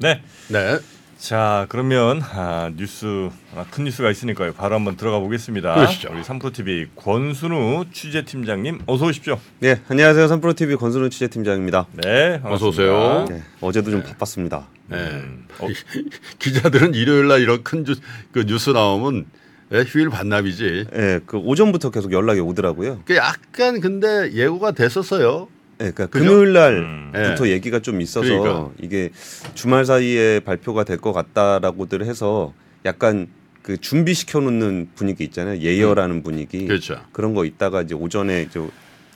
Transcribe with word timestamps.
네. 0.00 0.22
네. 0.48 0.78
자 1.18 1.66
그러면 1.68 2.22
아, 2.22 2.70
뉴스 2.74 3.28
아, 3.54 3.66
큰 3.70 3.84
뉴스가 3.84 4.10
있으니까요. 4.10 4.54
바로 4.54 4.76
한번 4.76 4.96
들어가 4.96 5.18
보겠습니다. 5.18 5.74
그러시죠. 5.74 6.08
우리 6.10 6.24
삼프로 6.24 6.50
TV 6.52 6.86
권순우 6.96 7.84
취재팀장님 7.92 8.78
어서 8.86 9.04
오십시오. 9.04 9.38
네, 9.58 9.82
안녕하세요. 9.88 10.26
삼프로 10.28 10.54
TV 10.54 10.76
권순우 10.76 11.10
취재팀장입니다. 11.10 11.86
네, 11.92 12.40
반갑습니다. 12.40 12.54
어서 12.54 12.68
오세요. 12.68 13.26
네, 13.28 13.42
어제도 13.60 13.90
좀 13.90 14.02
바빴습니다. 14.02 14.68
네. 14.86 14.96
음, 14.96 15.46
어, 15.58 15.68
기자들은 16.40 16.94
일요일 16.94 17.28
날 17.28 17.42
이런 17.42 17.62
큰 17.62 17.84
뉴스, 17.84 18.00
그 18.32 18.46
뉴스 18.46 18.70
나오면 18.70 19.26
예, 19.72 19.80
휴일 19.86 20.08
반납이지. 20.08 20.86
네, 20.90 21.20
그 21.26 21.36
오전부터 21.36 21.90
계속 21.90 22.12
연락이 22.12 22.40
오더라고요. 22.40 23.02
그 23.04 23.16
약간 23.16 23.80
근데 23.80 24.32
예고가 24.32 24.72
됐었어요. 24.72 25.48
네, 25.80 25.90
그러니까 25.92 26.06
그죠? 26.06 26.24
금요일 26.24 26.56
음. 26.56 27.10
날부터 27.12 27.44
네. 27.44 27.50
얘기가 27.52 27.80
좀 27.80 28.00
있어서 28.02 28.28
그러니까. 28.28 28.70
이게 28.82 29.10
주말 29.54 29.84
사이에 29.86 30.40
발표가 30.40 30.84
될 30.84 30.98
것 31.00 31.12
같다라고들 31.14 32.04
해서 32.04 32.52
약간 32.84 33.28
그 33.62 33.78
준비시켜 33.78 34.40
놓는 34.40 34.90
분위기 34.94 35.24
있잖아요. 35.24 35.58
예열하는 35.60 36.22
분위기. 36.22 36.66
그렇죠. 36.66 37.00
그런 37.12 37.32
거 37.34 37.44
있다가 37.46 37.82
이제 37.82 37.94
오전에 37.94 38.42
이제 38.42 38.60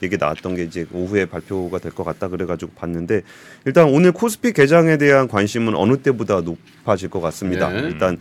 얘기 0.04 0.16
나왔던 0.16 0.54
게 0.54 0.62
이제 0.62 0.86
오후에 0.92 1.24
발표가 1.26 1.78
될 1.78 1.92
것 1.92 2.04
같다 2.04 2.28
그래가지고 2.28 2.72
봤는데 2.76 3.22
일단 3.66 3.88
오늘 3.88 4.12
코스피 4.12 4.52
개장에 4.52 4.96
대한 4.96 5.26
관심은 5.28 5.74
어느 5.74 5.96
때보다 5.96 6.40
높아질 6.42 7.08
것 7.10 7.20
같습니다. 7.20 7.68
네. 7.70 7.80
일단 7.80 8.18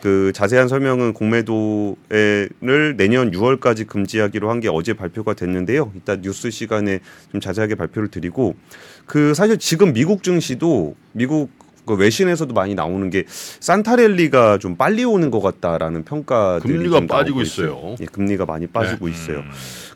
그 0.00 0.32
자세한 0.34 0.68
설명은 0.68 1.12
공매도를 1.14 2.96
내년 2.96 3.30
6월까지 3.32 3.86
금지하기로 3.86 4.48
한 4.50 4.62
게 4.62 4.68
어제 4.68 4.92
발표가 4.92 5.34
됐는데요. 5.34 5.90
이따 5.96 6.14
뉴스 6.20 6.50
시간에 6.50 7.00
좀 7.32 7.40
자세하게 7.40 7.74
발표를 7.74 8.08
드리고 8.08 8.54
그 9.06 9.34
사실 9.34 9.58
지금 9.58 9.92
미국 9.92 10.22
증시도 10.22 10.94
미국 11.10 11.50
그 11.84 11.94
외신에서도 11.94 12.54
많이 12.54 12.76
나오는 12.76 13.10
게 13.10 13.24
산타랠리가 13.28 14.58
좀 14.58 14.76
빨리 14.76 15.02
오는 15.04 15.32
것 15.32 15.40
같다라는 15.40 16.04
평가들이 16.04 16.74
금리가 16.74 17.06
빠지고 17.08 17.42
있어요. 17.42 17.66
있어요. 17.66 17.96
예, 18.00 18.04
금리가 18.04 18.46
많이 18.46 18.68
빠지고 18.68 19.08
있어요. 19.08 19.42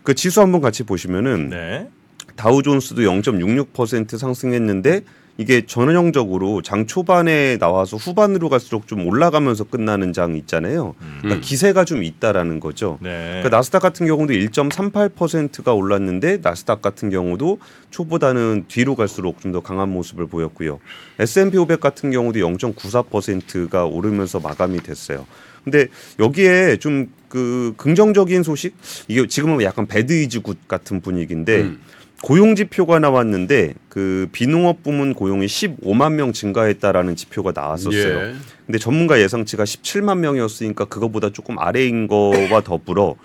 음, 0.06 0.08
그 0.08 0.14
지수 0.14 0.40
한번 0.40 0.60
같이 0.60 0.84
보시면은 0.84 1.50
네. 1.50 1.88
다우존스도 2.36 3.02
0.66% 3.02 4.18
상승했는데 4.18 5.02
이게 5.38 5.66
전형적으로 5.66 6.62
장 6.62 6.86
초반에 6.86 7.58
나와서 7.58 7.96
후반으로 7.96 8.48
갈수록 8.48 8.86
좀 8.86 9.06
올라가면서 9.06 9.64
끝나는 9.64 10.12
장 10.12 10.36
있잖아요. 10.36 10.94
그러니까 11.18 11.34
음. 11.36 11.40
기세가 11.40 11.84
좀 11.84 12.02
있다라는 12.02 12.60
거죠. 12.60 12.98
네. 13.02 13.40
그 13.42 13.48
나스닥 13.48 13.82
같은 13.82 14.06
경우도 14.06 14.32
1.38%가 14.32 15.74
올랐는데 15.74 16.38
나스닥 16.42 16.80
같은 16.80 17.10
경우도 17.10 17.58
초보다는 17.90 18.64
뒤로 18.68 18.94
갈수록 18.94 19.40
좀 19.40 19.46
더 19.52 19.60
강한 19.60 19.90
모습을 19.90 20.26
보였고요. 20.26 20.80
S&P 21.20 21.56
500 21.56 21.80
같은 21.80 22.10
경우도 22.10 22.40
0.94%가 22.40 23.84
오르면서 23.86 24.40
마감이 24.40 24.80
됐어요. 24.80 25.24
근데 25.64 25.86
여기에 26.18 26.78
좀 26.78 27.08
그 27.28 27.74
긍정적인 27.76 28.42
소식 28.42 28.76
이게 29.08 29.26
지금은 29.26 29.62
약간 29.62 29.86
bad 29.86 30.18
is 30.18 30.40
good 30.42 30.56
같은 30.68 31.00
분위기인데 31.00 31.62
음. 31.62 31.80
고용 32.22 32.54
지표가 32.56 32.98
나왔는데 32.98 33.74
그 33.88 34.28
비농업 34.32 34.82
부문 34.82 35.14
고용이 35.14 35.46
15만 35.46 36.14
명 36.14 36.32
증가했다라는 36.32 37.14
지표가 37.16 37.52
나왔었어요. 37.54 38.18
예. 38.30 38.34
근데 38.64 38.78
전문가 38.78 39.20
예상치가 39.20 39.64
17만 39.64 40.18
명이었으니까 40.18 40.86
그거보다 40.86 41.30
조금 41.30 41.58
아래인 41.58 42.08
거와 42.08 42.62
더불어 42.62 43.16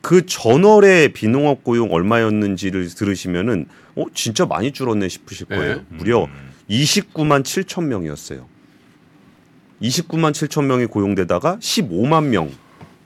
그 0.00 0.24
전월에 0.26 1.08
비농업 1.08 1.62
고용 1.62 1.92
얼마였는지를 1.92 2.88
들으시면은 2.88 3.66
어 3.96 4.04
진짜 4.14 4.46
많이 4.46 4.72
줄었네 4.72 5.08
싶으실 5.08 5.46
거예요. 5.46 5.76
네. 5.76 5.82
무려 5.90 6.26
29만 6.70 7.42
7천 7.42 7.84
명이었어요. 7.84 8.46
29만 9.82 10.32
7천 10.32 10.64
명이 10.64 10.86
고용되다가 10.86 11.58
15만 11.60 12.24
명 12.26 12.50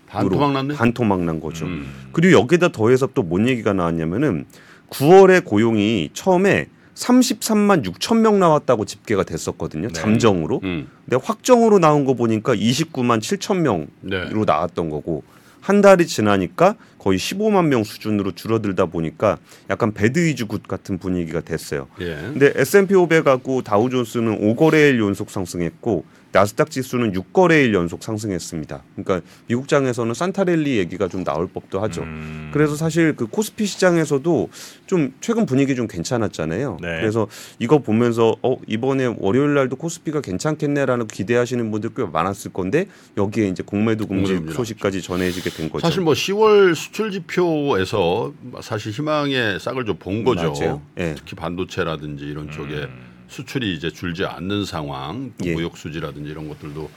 반토막 0.06 0.52
났네. 0.52 0.74
반토막 0.74 1.20
난 1.24 1.40
거죠. 1.40 1.66
음. 1.66 1.90
그리고 2.12 2.38
여기다 2.40 2.68
더해서 2.68 3.06
또 3.08 3.22
뭔 3.22 3.48
얘기가 3.48 3.72
나왔냐면은 3.72 4.46
9월에 4.92 5.44
고용이 5.44 6.10
처음에 6.12 6.66
33만 6.94 7.84
6천 7.84 8.18
명 8.18 8.38
나왔다고 8.38 8.84
집계가 8.84 9.24
됐었거든요. 9.24 9.88
네. 9.88 9.92
잠정으로. 9.94 10.60
음. 10.62 10.88
근데 11.04 11.16
확정으로 11.24 11.78
나온 11.78 12.04
거 12.04 12.14
보니까 12.14 12.54
29만 12.54 13.20
7천 13.20 13.60
명으로 13.60 13.88
네. 14.02 14.44
나왔던 14.46 14.90
거고 14.90 15.24
한 15.60 15.80
달이 15.80 16.06
지나니까 16.06 16.74
거의 16.98 17.18
15만 17.18 17.66
명 17.66 17.84
수준으로 17.84 18.32
줄어들다 18.32 18.86
보니까 18.86 19.38
약간 19.70 19.94
bad 19.94 20.18
is 20.18 20.46
good 20.46 20.66
같은 20.66 20.98
분위기가 20.98 21.40
됐어요. 21.40 21.86
예. 22.00 22.16
근데 22.16 22.52
S&P 22.54 22.94
500하고 22.94 23.64
다우존스는 23.64 24.40
5거래일 24.40 25.00
연속 25.00 25.30
상승했고 25.30 26.04
나스닥 26.32 26.70
지수는 26.70 27.12
6거래일 27.12 27.74
연속 27.74 28.02
상승했습니다. 28.02 28.82
그러니까 28.96 29.26
미국장에서는 29.48 30.14
산타랠리 30.14 30.78
얘기가 30.78 31.08
좀 31.08 31.24
나올 31.24 31.46
법도 31.46 31.80
하죠. 31.82 32.02
음, 32.02 32.50
그래서 32.52 32.74
사실 32.74 33.14
그 33.14 33.26
코스피 33.26 33.66
시장에서도 33.66 34.48
좀 34.86 35.12
최근 35.20 35.46
분위기 35.46 35.74
좀 35.76 35.86
괜찮았잖아요. 35.86 36.78
네. 36.80 37.00
그래서 37.00 37.28
이거 37.58 37.78
보면서 37.78 38.34
어 38.42 38.56
이번에 38.66 39.14
월요일 39.18 39.54
날도 39.54 39.76
코스피가 39.76 40.20
괜찮겠네라는 40.22 41.06
기대하시는 41.06 41.70
분들 41.70 41.90
꽤 41.94 42.04
많았을 42.04 42.52
건데 42.52 42.86
여기에 43.16 43.48
이제 43.48 43.62
공매도 43.62 44.06
공매도입니다. 44.06 44.54
소식까지 44.54 45.02
전해지게 45.02 45.50
된 45.50 45.70
거죠. 45.70 45.86
사실 45.86 46.00
뭐 46.02 46.14
10월 46.14 46.74
수출 46.74 47.10
지표에서 47.12 48.32
사실 48.62 48.92
희망의 48.92 49.60
싹을 49.60 49.84
좀 49.84 49.92
본 50.02 50.24
거죠. 50.24 50.52
맞아요. 50.58 50.82
예. 50.98 51.14
특히 51.16 51.36
반도체라든지 51.36 52.24
이런 52.24 52.50
쪽에 52.50 52.74
음. 52.74 53.11
수출이 53.32 53.74
이제 53.74 53.90
줄지 53.90 54.24
않는 54.24 54.64
상황, 54.64 55.32
또 55.38 55.46
예. 55.46 55.54
무역 55.54 55.76
수지라든지 55.76 56.30
이런 56.30 56.48
것들도 56.48 56.90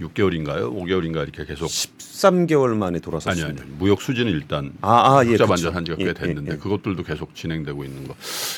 6개월인가요? 0.00 0.72
5개월인가 0.72 1.22
이렇게 1.22 1.44
계속 1.44 1.66
13개월 1.66 2.74
만에 2.74 2.94
아니 2.96 3.00
돌아섰습니다. 3.00 3.62
아니 3.62 3.72
무역 3.78 4.02
수지는 4.02 4.32
일단 4.32 4.72
아, 4.80 5.18
아, 5.18 5.24
예, 5.24 5.32
그쵸. 5.32 5.46
반전한 5.46 5.84
지가 5.84 5.96
꽤 5.98 6.06
예, 6.06 6.12
됐는데 6.12 6.50
예, 6.50 6.54
예. 6.54 6.58
그것들도 6.58 7.02
계속 7.04 7.34
진행되고 7.34 7.84
있는 7.84 8.08
거. 8.08 8.14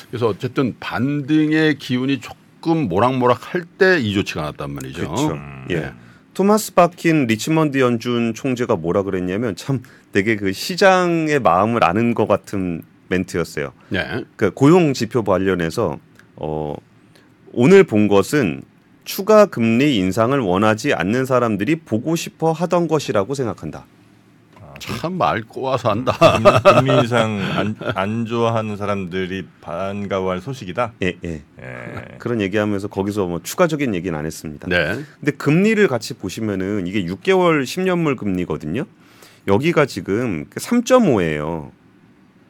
그래서 0.09 0.27
어쨌든 0.27 0.75
반등의 0.79 1.77
기운이 1.77 2.19
조금 2.21 2.87
모락모락 2.89 3.53
할 3.53 3.65
때이 3.65 4.13
좋지가 4.13 4.41
않았단 4.41 4.71
말이죠. 4.71 4.99
그렇죠. 5.01 5.31
음. 5.33 5.65
예. 5.71 5.93
토마스 6.33 6.75
바킨 6.75 7.25
리치먼드 7.25 7.79
연준 7.79 8.33
총재가 8.35 8.75
뭐라 8.75 9.01
그랬냐면 9.01 9.55
참 9.55 9.81
되게 10.11 10.35
그 10.35 10.53
시장의 10.53 11.39
마음을 11.39 11.83
아는 11.83 12.13
것 12.13 12.27
같은 12.27 12.83
멘트였어요. 13.09 13.73
네. 13.89 14.23
그 14.35 14.51
고용 14.51 14.93
지표 14.93 15.23
관련해서 15.23 15.97
어 16.35 16.75
오늘 17.59 17.83
본 17.83 18.07
것은 18.07 18.61
추가 19.03 19.47
금리 19.47 19.95
인상을 19.95 20.39
원하지 20.39 20.93
않는 20.93 21.25
사람들이 21.25 21.77
보고 21.77 22.15
싶어 22.15 22.51
하던 22.51 22.87
것이라고 22.87 23.33
생각한다. 23.33 23.87
참말 24.77 25.41
꼬아서 25.41 25.89
한다. 25.89 26.13
금리 26.61 26.93
인상 26.93 27.39
안, 27.55 27.75
안 27.95 28.27
좋아하는 28.27 28.77
사람들이 28.77 29.47
반가워할 29.61 30.39
소식이다. 30.39 30.93
예, 31.01 31.17
예. 31.25 31.41
예. 31.59 32.17
그런 32.19 32.41
얘기하면서 32.41 32.89
거기서 32.89 33.25
뭐 33.25 33.41
추가적인 33.41 33.95
얘기는 33.95 34.15
안 34.15 34.27
했습니다. 34.27 34.67
네. 34.67 35.03
근데 35.19 35.31
금리를 35.31 35.87
같이 35.87 36.13
보시면은 36.13 36.85
이게 36.85 37.05
6개월 37.05 37.63
10년물 37.63 38.17
금리거든요. 38.17 38.85
여기가 39.47 39.87
지금 39.87 40.45
3.5예요. 40.51 41.71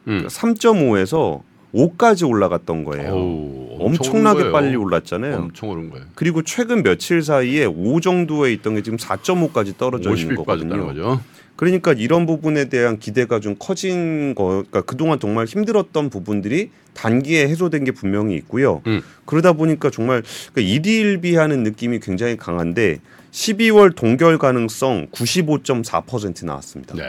음. 0.08 0.26
3.5에서 0.26 1.47
5까지 1.74 2.28
올라갔던 2.28 2.84
거예요. 2.84 3.12
어우, 3.12 3.76
엄청나게 3.80 4.40
오른 4.40 4.52
거예요. 4.52 4.52
빨리 4.52 4.76
올랐잖아요. 4.76 5.36
엄청 5.36 5.70
오른 5.70 5.90
거예요. 5.90 6.06
그리고 6.14 6.42
최근 6.42 6.82
며칠 6.82 7.22
사이에 7.22 7.64
5 7.66 8.00
정도에 8.00 8.52
있던 8.54 8.74
게 8.74 8.82
지금 8.82 8.98
4.5까지 8.98 9.76
떨어져 9.76 10.14
있는 10.14 10.36
50이 10.36 10.46
빠졌다는 10.46 10.80
거거든요. 10.80 11.20
그러니까 11.56 11.92
이런 11.92 12.24
부분에 12.24 12.66
대한 12.66 13.00
기대가 13.00 13.40
좀 13.40 13.56
커진 13.58 14.36
거, 14.36 14.44
그러니까 14.44 14.82
그동안 14.82 15.18
정말 15.18 15.46
힘들었던 15.46 16.08
부분들이 16.08 16.70
단기에 16.94 17.48
해소된 17.48 17.82
게 17.82 17.90
분명히 17.90 18.36
있고요. 18.36 18.80
음. 18.86 19.02
그러다 19.24 19.54
보니까 19.54 19.90
정말 19.90 20.22
그러니까 20.52 20.72
일희일비하는 20.72 21.64
느낌이 21.64 21.98
굉장히 21.98 22.36
강한데 22.36 22.98
12월 23.32 23.94
동결 23.94 24.38
가능성 24.38 25.08
95.4% 25.10 26.46
나왔습니다. 26.46 26.94
네. 26.94 27.02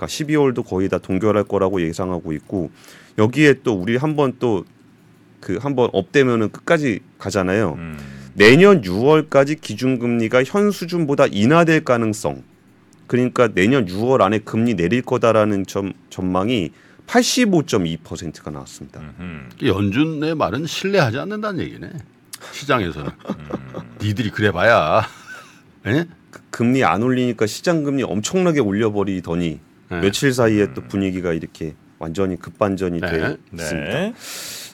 그러니까 0.00 0.06
12월도 0.06 0.64
거의 0.66 0.88
다 0.88 0.98
동결할 0.98 1.44
거라고 1.44 1.82
예상하고 1.82 2.32
있고 2.32 2.70
여기에 3.18 3.56
또 3.62 3.74
우리 3.74 3.96
한번 3.96 4.34
또 4.38 4.64
그 5.40 5.58
한번 5.60 5.88
업되면은 5.92 6.50
끝까지 6.50 7.00
가잖아요. 7.18 7.74
음. 7.78 7.98
내년 8.34 8.82
6월까지 8.82 9.60
기준금리가 9.60 10.44
현 10.44 10.70
수준보다 10.70 11.26
인하될 11.26 11.84
가능성. 11.84 12.44
그러니까 13.06 13.48
내년 13.48 13.86
6월 13.86 14.20
안에 14.20 14.38
금리 14.38 14.74
내릴 14.74 15.02
거다라는 15.02 15.66
점, 15.66 15.92
전망이 16.10 16.70
85.2%가 17.06 18.50
나왔습니다. 18.52 19.00
음흠. 19.00 19.66
연준의 19.66 20.36
말은 20.36 20.66
신뢰하지 20.66 21.18
않는다는 21.18 21.64
얘기네. 21.64 21.90
시장에서는 22.52 23.10
음. 23.10 23.96
니들이 24.00 24.30
그래봐야. 24.30 25.02
예? 25.86 26.06
그 26.30 26.40
금리 26.50 26.84
안 26.84 27.02
올리니까 27.02 27.46
시장 27.46 27.82
금리 27.82 28.04
엄청나게 28.04 28.60
올려버리더니 28.60 29.58
네. 29.90 30.00
며칠 30.00 30.32
사이에 30.32 30.72
또 30.72 30.82
분위기가 30.82 31.32
이렇게 31.32 31.74
완전히 31.98 32.36
급반전이 32.36 33.00
네. 33.00 33.10
돼 33.10 33.18
네. 33.50 33.62
있습니다. 33.62 34.12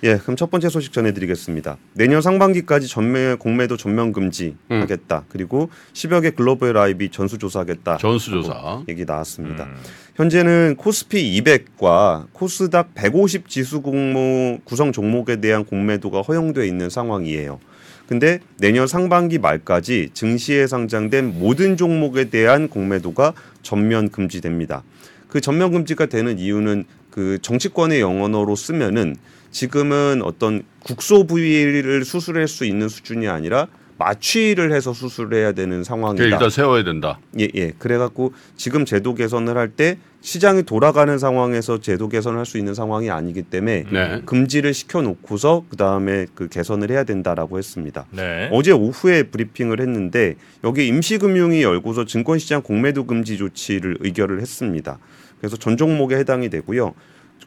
예, 0.04 0.18
그럼 0.18 0.36
첫 0.36 0.50
번째 0.50 0.68
소식 0.68 0.92
전해드리겠습니다. 0.92 1.78
내년 1.94 2.20
상반기까지 2.20 2.86
전매 2.86 3.34
공매도 3.34 3.76
전면 3.76 4.12
금지하겠다. 4.12 5.24
그리고 5.28 5.70
10여 5.94 6.22
개 6.22 6.30
글로벌 6.30 6.76
IB 6.76 7.08
전수조사하겠다. 7.08 7.96
전수조사. 7.96 8.84
얘기 8.88 9.04
나왔습니다. 9.04 9.64
음. 9.64 9.74
현재는 10.16 10.76
코스피 10.76 11.40
200과 11.40 12.26
코스닥 12.32 12.94
150 12.94 13.48
지수 13.48 13.80
공모 13.80 14.58
구성 14.64 14.92
종목에 14.92 15.40
대한 15.40 15.64
공매도가 15.64 16.20
허용돼 16.22 16.66
있는 16.68 16.90
상황이에요. 16.90 17.58
근데 18.08 18.40
내년 18.58 18.86
상반기 18.86 19.38
말까지 19.38 20.10
증시에 20.14 20.66
상장된 20.66 21.38
모든 21.40 21.76
종목에 21.76 22.30
대한 22.30 22.68
공매도가 22.68 23.32
전면 23.62 24.10
금지됩니다. 24.10 24.84
그 25.28 25.40
전면 25.40 25.72
금지가 25.72 26.06
되는 26.06 26.38
이유는 26.38 26.84
그 27.10 27.38
정치권의 27.42 28.00
영어로 28.00 28.54
쓰면은 28.54 29.16
지금은 29.50 30.22
어떤 30.22 30.62
국소 30.84 31.26
부위를 31.26 32.04
수술할 32.04 32.46
수 32.46 32.64
있는 32.64 32.88
수준이 32.88 33.26
아니라 33.26 33.66
마취를 33.98 34.72
해서 34.72 34.92
수술해야 34.92 35.52
되는 35.52 35.82
상황이다. 35.84 36.24
일단 36.24 36.50
세워야 36.50 36.84
된다. 36.84 37.18
예, 37.40 37.48
예. 37.54 37.72
그래갖고 37.78 38.32
지금 38.56 38.84
제도 38.84 39.14
개선을 39.14 39.56
할 39.56 39.70
때 39.76 39.98
시장이 40.22 40.64
돌아가는 40.64 41.18
상황에서 41.18 41.80
제도 41.80 42.08
개선을 42.08 42.38
할 42.38 42.46
수 42.46 42.58
있는 42.58 42.74
상황이 42.74 43.10
아니기 43.10 43.42
때문에 43.42 43.84
네. 43.92 44.22
금지를 44.26 44.74
시켜놓고서 44.74 45.64
그 45.70 45.76
다음에 45.76 46.26
그 46.34 46.48
개선을 46.48 46.90
해야 46.90 47.04
된다라고 47.04 47.58
했습니다. 47.58 48.06
네. 48.10 48.48
어제 48.52 48.72
오후에 48.72 49.24
브리핑을 49.24 49.80
했는데 49.80 50.34
여기 50.64 50.86
임시금융위 50.88 51.62
열고서 51.62 52.04
증권시장 52.06 52.62
공매도 52.62 53.04
금지 53.06 53.36
조치를 53.36 53.98
의결을 54.00 54.40
했습니다. 54.40 54.98
그래서 55.38 55.56
전 55.56 55.76
종목에 55.76 56.16
해당이 56.16 56.48
되고요. 56.50 56.94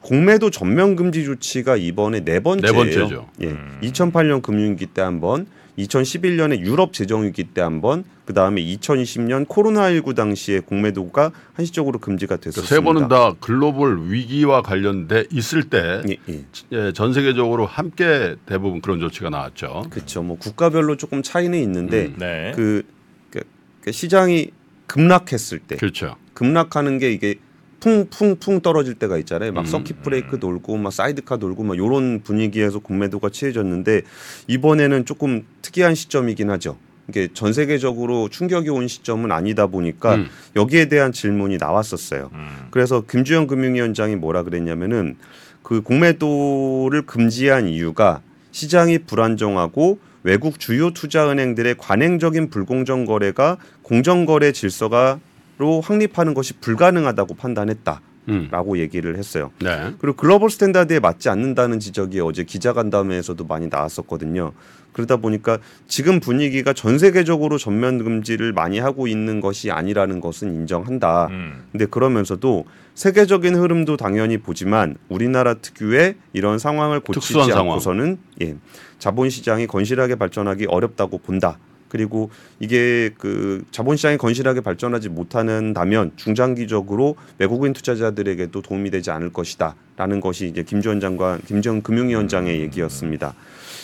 공매도 0.01 0.49
전면 0.49 0.95
금지 0.95 1.25
조치가 1.25 1.75
이번에 1.75 2.23
네 2.23 2.39
번째예요. 2.39 2.71
네 2.71 2.77
번째죠. 2.77 3.27
예, 3.41 3.57
2008년 3.89 4.41
금융위기 4.41 4.85
때 4.87 5.01
한 5.01 5.19
번, 5.19 5.47
2011년에 5.85 6.59
유럽 6.59 6.93
재정위기 6.93 7.45
때 7.45 7.61
한 7.69 7.81
번, 7.81 8.03
그 8.25 8.33
다음에 8.33 8.63
2020년 8.63 9.47
코로나19 9.47 10.15
당시에 10.15 10.59
공매도가 10.59 11.31
한시적으로 11.53 11.99
금지가 11.99 12.37
됐었습니다. 12.37 12.75
세 12.75 12.81
번은 12.81 13.07
다 13.07 13.33
글로벌 13.39 14.11
위기와 14.11 14.61
관련돼 14.61 15.25
있을 15.31 15.63
때 15.69 16.01
예, 16.07 16.17
예. 16.29 16.45
예, 16.71 16.91
전 16.93 17.13
세계적으로 17.13 17.65
함께 17.65 18.35
대부분 18.45 18.81
그런 18.81 18.99
조치가 18.99 19.29
나왔죠. 19.29 19.85
그렇죠. 19.89 20.23
뭐 20.23 20.37
국가별로 20.37 20.97
조금 20.97 21.21
차이는 21.21 21.59
있는데 21.59 22.07
음. 22.07 22.15
네. 22.17 22.51
그, 22.55 22.83
그, 23.29 23.41
그 23.81 23.91
시장이 23.91 24.51
급락했을 24.87 25.59
때 25.59 25.75
그렇죠. 25.77 26.15
급락하는 26.33 26.97
게 26.97 27.11
이게 27.11 27.35
풍풍풍 27.79 28.61
떨어질 28.61 28.95
때가 28.95 29.17
있잖아요. 29.19 29.51
막 29.51 29.61
음, 29.61 29.65
서킷 29.65 30.01
브레이크 30.01 30.39
돌고 30.39 30.77
막 30.77 30.91
사이드카 30.91 31.37
돌고 31.37 31.63
막 31.63 31.77
요런 31.77 32.21
분위기에서 32.23 32.79
공매도가 32.79 33.29
취해졌는데 33.29 34.01
이번에는 34.47 35.05
조금 35.05 35.45
특이한 35.61 35.95
시점이긴 35.95 36.49
하죠. 36.51 36.77
이게 37.07 37.27
전 37.33 37.53
세계적으로 37.53 38.29
충격이 38.29 38.69
온 38.69 38.87
시점은 38.87 39.31
아니다 39.31 39.67
보니까 39.67 40.15
음. 40.15 40.27
여기에 40.55 40.89
대한 40.89 41.11
질문이 41.11 41.57
나왔었어요. 41.57 42.29
음. 42.33 42.67
그래서 42.69 43.01
김주현 43.01 43.47
금융위원장이 43.47 44.15
뭐라 44.15 44.43
그랬냐면은 44.43 45.17
그 45.63 45.81
공매도를 45.81 47.03
금지한 47.03 47.67
이유가 47.67 48.21
시장이 48.51 48.99
불안정하고 48.99 49.99
외국 50.23 50.59
주요 50.59 50.91
투자은행들의 50.91 51.75
관행적인 51.77 52.49
불공정 52.49 53.05
거래가 53.05 53.57
공정 53.81 54.25
거래 54.25 54.51
질서가 54.51 55.19
로 55.59 55.81
확립하는 55.81 56.33
것이 56.33 56.53
불가능하다고 56.53 57.35
판단했다 57.35 58.01
라고 58.49 58.73
음. 58.73 58.77
얘기를 58.77 59.17
했어요. 59.17 59.51
네. 59.59 59.93
그리고 59.99 60.15
global 60.15 60.49
standard에 60.49 60.99
맞지 60.99 61.29
않는다는 61.29 61.79
지적이 61.79 62.21
어제 62.21 62.43
기자간담회에서도 62.43 63.43
많이 63.45 63.67
나왔었거든요. 63.67 64.53
그러다 64.93 65.17
보니까 65.17 65.57
지금 65.87 66.19
분위기가 66.19 66.73
전 66.73 66.97
세계적으로 66.97 67.57
전면 67.57 67.97
금지를 68.03 68.53
많이 68.53 68.79
하고 68.79 69.07
있는 69.07 69.41
것이 69.41 69.69
아니라는 69.69 70.19
것은 70.21 70.53
인정한다. 70.53 71.27
음. 71.27 71.65
근데 71.71 71.85
그러면서도 71.85 72.65
세계적인 72.95 73.55
흐름도 73.55 73.97
당연히 73.97 74.37
보지만 74.37 74.95
우리나라 75.09 75.55
특유의 75.55 76.15
이런 76.33 76.57
상황을 76.59 77.01
고치지. 77.01 77.51
않고서는 77.51 78.17
예, 78.41 78.55
자본 78.97 79.29
시장이 79.29 79.67
건실하게 79.67 80.15
발전하기 80.15 80.67
어렵다고 80.67 81.17
본다. 81.17 81.57
그리고 81.89 82.29
이게 82.59 83.09
그 83.17 83.63
자본 83.71 83.97
시장이 83.97 84.17
건실하게 84.17 84.61
발전하지 84.61 85.09
못하는다면 85.09 86.11
중장기적으로 86.15 87.15
외국인 87.39 87.73
투자자들에게도 87.73 88.61
도움이 88.61 88.91
되지 88.91 89.11
않을 89.11 89.33
것이다라는 89.33 90.21
것이 90.21 90.47
이제 90.47 90.63
김주원 90.63 90.99
장관, 90.99 91.41
김정 91.41 91.81
금융위원장의 91.81 92.61
얘기였습니다. 92.61 93.33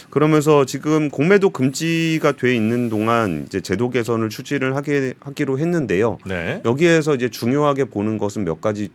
그러면서 0.09 0.65
지금 0.65 1.09
공매도 1.09 1.49
금지가 1.49 2.33
돼 2.33 2.55
있는 2.55 2.89
동안 2.89 3.43
이제 3.47 3.59
제도 3.59 3.89
개선을 3.89 4.29
추진을 4.29 4.75
하게 4.75 5.13
하기로 5.19 5.59
했는데요. 5.59 6.19
네. 6.25 6.61
여기에서 6.63 7.15
이제 7.15 7.27
중요하게 7.27 7.85
보는 7.85 8.17
것은 8.17 8.45
몇 8.45 8.61
가지 8.61 8.89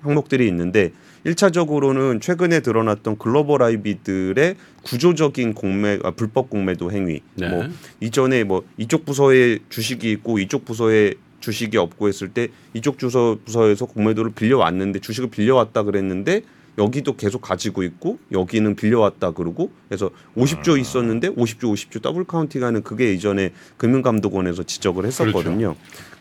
항목들이 0.00 0.46
있는데 0.48 0.92
일차적으로는 1.24 2.20
최근에 2.20 2.60
드러났던 2.60 3.18
글로벌 3.18 3.62
아이비들의 3.62 4.56
구조적인 4.82 5.54
공매 5.54 5.98
아, 6.02 6.10
불법 6.10 6.50
공매도 6.50 6.92
행위 6.92 7.20
네. 7.34 7.48
뭐 7.48 7.64
이전에 8.00 8.44
뭐 8.44 8.64
이쪽 8.76 9.04
부서에 9.04 9.58
주식이 9.68 10.10
있고 10.12 10.38
이쪽 10.38 10.64
부서에 10.64 11.14
주식이 11.40 11.76
없고 11.76 12.08
했을 12.08 12.28
때 12.28 12.48
이쪽 12.74 12.98
주서 12.98 13.38
부서에서 13.44 13.86
공매도를 13.86 14.32
빌려왔는데 14.32 15.00
주식을 15.00 15.30
빌려왔다 15.30 15.84
그랬는데 15.84 16.42
여기도 16.78 17.16
계속 17.16 17.40
가지고 17.42 17.82
있고 17.82 18.18
여기는 18.32 18.76
빌려왔다 18.76 19.32
그러고 19.32 19.70
그래서 19.88 20.10
50조 20.36 20.78
있었는데 20.80 21.30
50조 21.30 21.72
50조 21.74 22.00
더블 22.00 22.24
카운팅하는 22.24 22.82
그게 22.82 23.12
이전에 23.12 23.52
금융감독원에서 23.76 24.62
지적을 24.62 25.04
했었거든요. 25.04 25.74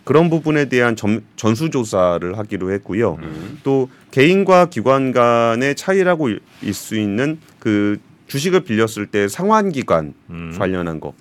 그런 0.04 0.30
부분에 0.30 0.66
대한 0.66 0.96
전, 0.96 1.24
전수조사를 1.36 2.38
하기로 2.38 2.72
했고요. 2.72 3.18
또 3.64 3.90
개인과 4.12 4.68
기관 4.70 5.12
간의 5.12 5.76
차이라고 5.76 6.30
일 6.30 6.74
수 6.74 6.98
있는 6.98 7.40
그 7.60 7.98
주식을 8.28 8.62
빌렸을 8.62 9.08
때 9.08 9.28
상환 9.28 9.72
기간 9.72 10.14
음. 10.30 10.56
관련한 10.58 11.00
거. 11.00 11.14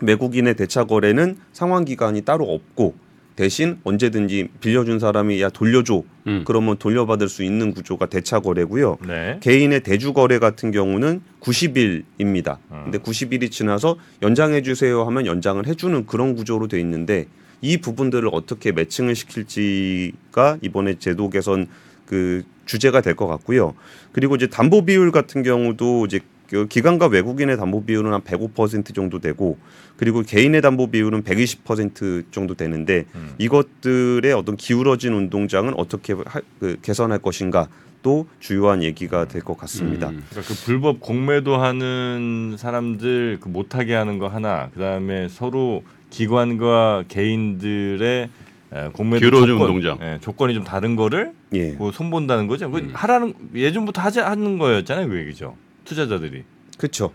외국인의 0.00 0.54
대차 0.56 0.84
거래는 0.84 1.36
상환 1.52 1.84
기간이 1.84 2.22
따로 2.22 2.44
없고 2.44 2.94
대신 3.36 3.78
언제든지 3.84 4.48
빌려준 4.60 4.98
사람이 4.98 5.40
야 5.40 5.48
돌려줘 5.48 6.02
음. 6.26 6.42
그러면 6.46 6.76
돌려받을 6.76 7.28
수 7.28 7.42
있는 7.42 7.72
구조가 7.72 8.06
대차 8.06 8.40
거래고요. 8.40 8.98
네. 9.06 9.38
개인의 9.40 9.80
대주 9.80 10.12
거래 10.12 10.38
같은 10.38 10.70
경우는 10.70 11.22
90일입니다. 11.40 12.58
음. 12.70 12.80
근데 12.84 12.98
90일이 12.98 13.50
지나서 13.50 13.96
연장해 14.22 14.62
주세요 14.62 15.04
하면 15.04 15.26
연장을 15.26 15.66
해주는 15.66 16.06
그런 16.06 16.34
구조로 16.34 16.68
돼 16.68 16.78
있는데 16.80 17.26
이 17.60 17.78
부분들을 17.78 18.28
어떻게 18.32 18.72
매칭을 18.72 19.14
시킬지가 19.14 20.58
이번에 20.62 20.98
제도 20.98 21.30
개선 21.30 21.68
그 22.06 22.42
주제가 22.66 23.00
될 23.00 23.14
것 23.14 23.26
같고요. 23.26 23.74
그리고 24.12 24.34
이제 24.36 24.46
담보 24.46 24.84
비율 24.84 25.10
같은 25.10 25.42
경우도 25.42 26.06
이제 26.06 26.20
그 26.52 26.68
기관과 26.68 27.06
외국인의 27.06 27.56
담보 27.56 27.86
비율은 27.86 28.12
한 28.12 28.20
105% 28.20 28.94
정도 28.94 29.20
되고 29.20 29.56
그리고 29.96 30.20
개인의 30.20 30.60
담보 30.60 30.90
비율은 30.90 31.22
120% 31.22 32.30
정도 32.30 32.54
되는데 32.54 33.06
음. 33.14 33.30
이것들의 33.38 34.30
어떤 34.34 34.58
기울어진 34.58 35.14
운동장은 35.14 35.72
어떻게 35.78 36.12
하, 36.12 36.42
그 36.60 36.76
개선할 36.82 37.20
것인가 37.20 37.68
또 38.02 38.26
주요한 38.38 38.82
얘기가 38.82 39.28
될 39.28 39.42
것 39.42 39.56
같습니다. 39.56 40.10
음. 40.10 40.22
그러니까 40.28 40.52
그 40.54 40.64
불법 40.66 41.00
공매도 41.00 41.56
하는 41.56 42.56
사람들 42.58 43.38
그 43.40 43.48
못하게 43.48 43.94
하는 43.94 44.18
거 44.18 44.28
하나, 44.28 44.68
그 44.74 44.80
다음에 44.80 45.28
서로 45.28 45.82
기관과 46.10 47.04
개인들의 47.08 48.28
에, 48.74 48.88
공매도 48.92 49.30
조건, 49.30 49.52
운동장. 49.52 49.98
예, 50.02 50.18
조건이 50.20 50.52
좀 50.52 50.64
다른 50.64 50.96
거를 50.96 51.32
예. 51.54 51.76
그 51.76 51.90
손본다는 51.92 52.46
거죠. 52.46 52.70
그 52.70 52.78
음. 52.78 52.90
하라는 52.92 53.32
예전부터 53.54 54.02
하지 54.02 54.20
하는 54.20 54.58
거였잖아요, 54.58 55.08
그 55.08 55.18
얘기죠. 55.20 55.56
투자자들이. 55.84 56.44
그렇죠. 56.78 57.12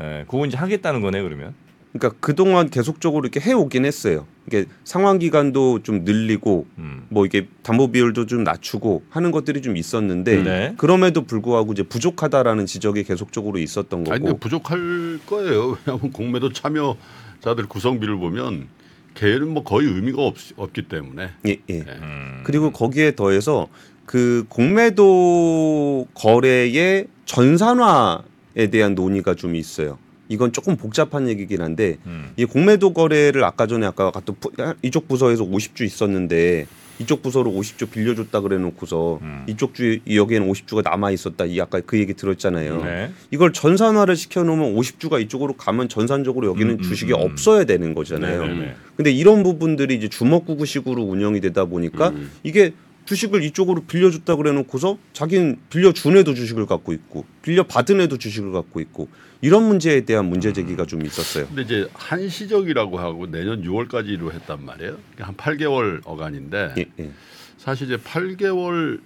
예, 0.00 0.24
그거 0.28 0.46
이제 0.46 0.56
하겠다는 0.56 1.00
거네 1.00 1.22
그러면. 1.22 1.54
그러니까 1.92 2.18
그동안 2.20 2.68
계속적으로 2.68 3.24
이렇게 3.24 3.40
해오긴 3.40 3.84
했어요. 3.84 4.26
이게 4.46 4.66
상환 4.84 5.18
기간도 5.18 5.82
좀 5.82 6.04
늘리고 6.04 6.66
음. 6.78 7.06
뭐 7.08 7.26
이게 7.26 7.48
담보 7.62 7.92
비율도 7.92 8.26
좀 8.26 8.44
낮추고 8.44 9.04
하는 9.10 9.30
것들이 9.30 9.62
좀 9.62 9.76
있었는데 9.76 10.42
네. 10.42 10.74
그럼에도 10.76 11.24
불구하고 11.24 11.72
이제 11.72 11.82
부족하다라는 11.82 12.66
지적이 12.66 13.04
계속적으로 13.04 13.58
있었던 13.58 14.04
거고 14.04 14.14
아니 14.14 14.24
근데 14.24 14.38
부족할 14.38 15.20
거예요. 15.26 15.78
왜냐하면 15.86 16.12
공매도 16.12 16.52
참여자들 16.52 17.66
구성비를 17.68 18.16
보면 18.16 18.68
걔는 19.14 19.48
뭐 19.48 19.64
거의 19.64 19.88
의미가 19.88 20.22
없, 20.22 20.36
없기 20.56 20.82
때문에. 20.88 21.30
예, 21.46 21.56
예. 21.68 21.84
네. 21.84 21.84
음. 22.00 22.42
그리고 22.44 22.70
거기에 22.70 23.14
더해서 23.14 23.68
그 24.04 24.44
공매도 24.48 26.06
거래의 26.14 27.08
전산화에 27.28 28.66
대한 28.70 28.94
논의가 28.94 29.34
좀 29.34 29.54
있어요. 29.54 29.98
이건 30.30 30.52
조금 30.52 30.76
복잡한 30.76 31.28
얘기긴 31.28 31.60
한데 31.62 31.96
음. 32.06 32.30
이 32.36 32.44
공매도 32.44 32.92
거래를 32.92 33.44
아까 33.44 33.66
전에 33.66 33.86
아까 33.86 34.10
갔던 34.10 34.36
부- 34.40 34.50
이쪽 34.82 35.08
부서에서 35.08 35.44
50주 35.44 35.82
있었는데 35.84 36.66
이쪽 36.98 37.22
부서로 37.22 37.50
50조 37.52 37.90
빌려줬다 37.90 38.40
그래놓고서 38.40 39.20
음. 39.22 39.44
이쪽 39.46 39.74
주 39.74 40.00
여기에는 40.12 40.50
50주가 40.50 40.82
남아 40.82 41.12
있었다. 41.12 41.44
이 41.44 41.60
아까 41.60 41.80
그 41.80 41.98
얘기 41.98 42.12
들었잖아요. 42.12 42.82
네. 42.84 43.10
이걸 43.30 43.52
전산화를 43.52 44.16
시켜놓으면 44.16 44.74
50주가 44.74 45.20
이쪽으로 45.22 45.54
가면 45.54 45.88
전산적으로 45.88 46.48
여기는 46.48 46.74
음, 46.74 46.78
음, 46.78 46.82
주식이 46.82 47.12
음. 47.12 47.20
없어야 47.20 47.64
되는 47.64 47.94
거잖아요. 47.94 48.42
네, 48.46 48.48
네, 48.52 48.58
네. 48.60 48.74
근데 48.96 49.12
이런 49.12 49.42
부분들이 49.44 49.94
이제 49.94 50.08
주먹구구식으로 50.08 51.02
운영이 51.04 51.40
되다 51.40 51.66
보니까 51.66 52.08
음. 52.10 52.30
이게 52.42 52.72
주식을 53.08 53.42
이쪽으로 53.42 53.84
빌려줬다 53.86 54.36
그래놓고서 54.36 54.98
자기는 55.14 55.60
빌려준 55.70 56.18
애도 56.18 56.34
주식을 56.34 56.66
갖고 56.66 56.92
있고 56.92 57.24
빌려 57.40 57.62
받은 57.62 58.02
애도 58.02 58.18
주식을 58.18 58.52
갖고 58.52 58.80
있고 58.80 59.08
이런 59.40 59.66
문제에 59.66 60.02
대한 60.02 60.26
문제 60.26 60.52
제기가 60.52 60.84
좀 60.84 61.06
있었어요. 61.06 61.46
근데 61.46 61.62
이제 61.62 61.88
한시적이라고 61.94 62.98
하고 62.98 63.26
내년 63.26 63.62
6월까지로 63.62 64.32
했단 64.34 64.62
말이에요. 64.62 64.98
그러니까 65.14 65.26
한 65.26 65.36
8개월 65.36 66.02
어간인데 66.04 66.74
예, 66.76 66.84
예. 66.98 67.10
사실 67.56 67.86
이제 67.86 67.96
8개월 67.96 69.00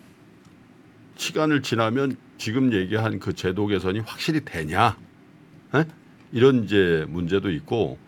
시간을 1.14 1.62
지나면 1.62 2.16
지금 2.38 2.73
얘기한 2.73 3.21
그 3.21 3.35
제도 3.35 3.68
개선이 3.68 4.00
확실히 4.00 4.40
되냐? 4.44 4.97
에? 5.76 5.85
이런 6.32 6.64
이제 6.64 7.06
문제도 7.09 7.49
있고 7.52 7.99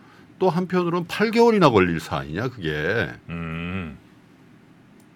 또 0.41 0.51
한편으로는 0.51 1.07
8개월이나 1.07 1.73
걸릴 1.73 2.01
사안이냐 2.01 2.49
그게. 2.49 3.11
음. 3.29 3.97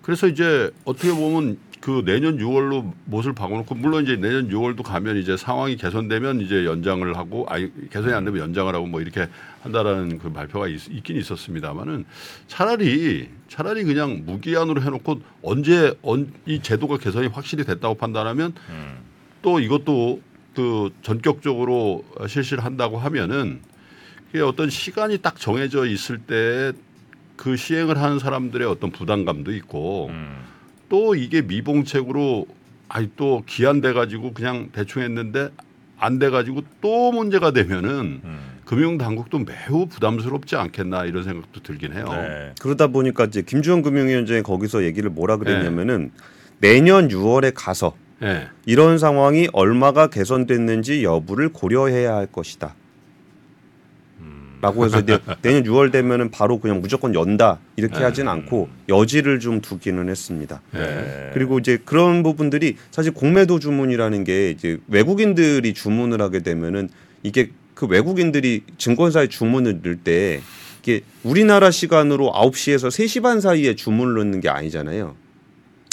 그래서 0.08 0.26
이제 0.26 0.70
어떻게 0.86 1.12
보면 1.12 1.58
그 1.82 2.02
내년 2.02 2.38
6월로 2.38 2.94
못을 3.04 3.34
박아놓고 3.34 3.74
물론 3.74 4.04
이제 4.04 4.16
내년 4.16 4.48
6월도 4.48 4.82
가면 4.82 5.18
이제 5.18 5.36
상황이 5.36 5.76
개선되면 5.76 6.40
이제 6.40 6.64
연장을 6.64 7.14
하고 7.14 7.44
아니 7.46 7.70
개선이 7.90 8.14
안 8.14 8.24
되면 8.24 8.40
연장을 8.40 8.74
하고 8.74 8.86
뭐 8.86 9.02
이렇게 9.02 9.28
한다라는 9.64 10.18
그 10.18 10.32
발표가 10.32 10.66
있, 10.66 10.88
있긴 10.88 11.18
있었습니다만은 11.18 12.06
차라리 12.46 13.28
차라리 13.48 13.84
그냥 13.84 14.22
무기한으로 14.24 14.80
해놓고 14.80 15.20
언제 15.42 15.94
언, 16.00 16.32
이 16.46 16.62
제도가 16.62 16.96
개선이 16.96 17.26
확실히 17.26 17.64
됐다고 17.64 17.96
판단하면 17.96 18.54
음. 18.70 19.00
또 19.42 19.60
이것도 19.60 20.22
그 20.54 20.88
전격적으로 21.02 22.02
실시를 22.26 22.64
한다고 22.64 22.96
하면은 22.96 23.60
그게 24.32 24.40
어떤 24.42 24.70
시간이 24.70 25.18
딱 25.18 25.38
정해져 25.38 25.84
있을 25.84 26.16
때 26.16 26.72
그 27.38 27.56
시행을 27.56 27.96
하는 27.96 28.18
사람들의 28.18 28.68
어떤 28.68 28.90
부담감도 28.90 29.52
있고 29.54 30.08
음. 30.10 30.44
또 30.90 31.14
이게 31.14 31.40
미봉책으로 31.40 32.46
아니 32.90 33.10
또 33.16 33.42
기한돼 33.46 33.94
가지고 33.94 34.34
그냥 34.34 34.68
대충 34.72 35.00
했는데 35.00 35.48
안 36.00 36.18
돼 36.18 36.30
가지고 36.30 36.62
또 36.80 37.12
문제가 37.12 37.50
되면은 37.50 38.20
음. 38.22 38.38
금융 38.64 38.98
당국도 38.98 39.40
매우 39.40 39.86
부담스럽지 39.86 40.56
않겠나 40.56 41.06
이런 41.06 41.24
생각도 41.24 41.60
들긴 41.62 41.92
해요. 41.92 42.06
네. 42.10 42.52
그러다 42.60 42.88
보니까 42.88 43.24
이제 43.24 43.42
김주현 43.42 43.82
금융위원장이 43.82 44.42
거기서 44.42 44.84
얘기를 44.84 45.10
뭐라 45.10 45.36
네. 45.38 45.44
그랬냐면은 45.44 46.12
내년 46.60 47.08
6월에 47.08 47.52
가서 47.54 47.94
예. 48.22 48.48
이런 48.66 48.98
상황이 48.98 49.48
얼마가 49.52 50.08
개선됐는지 50.08 51.04
여부를 51.04 51.50
고려해야 51.50 52.14
할 52.14 52.26
것이다. 52.26 52.74
음. 54.58 54.60
라고 54.60 54.84
해서 54.84 55.00
이제 55.00 55.18
내년 55.42 55.62
6월 55.64 55.90
되면은 55.92 56.30
바로 56.30 56.60
그냥 56.60 56.80
무조건 56.80 57.14
연다 57.14 57.58
이렇게 57.76 57.98
네. 57.98 58.04
하진 58.04 58.28
않고 58.28 58.68
여지를 58.88 59.40
좀 59.40 59.60
두기는 59.60 60.08
했습니다. 60.08 60.60
네. 60.72 61.30
그리고 61.34 61.58
이제 61.58 61.78
그런 61.84 62.22
부분들이 62.22 62.76
사실 62.90 63.12
공매도 63.12 63.58
주문이라는 63.58 64.24
게 64.24 64.50
이제 64.50 64.78
외국인들이 64.88 65.74
주문을 65.74 66.20
하게 66.20 66.40
되면은 66.40 66.88
이게 67.22 67.50
그 67.74 67.86
외국인들이 67.86 68.64
증권사에 68.76 69.28
주문을 69.28 69.80
넣을 69.82 69.96
때 69.96 70.40
이게 70.82 71.02
우리나라 71.22 71.70
시간으로 71.70 72.32
9시에서 72.32 72.88
3시 72.88 73.22
반 73.22 73.40
사이에 73.40 73.76
주문을 73.76 74.14
넣는 74.14 74.40
게 74.40 74.48
아니잖아요. 74.48 75.14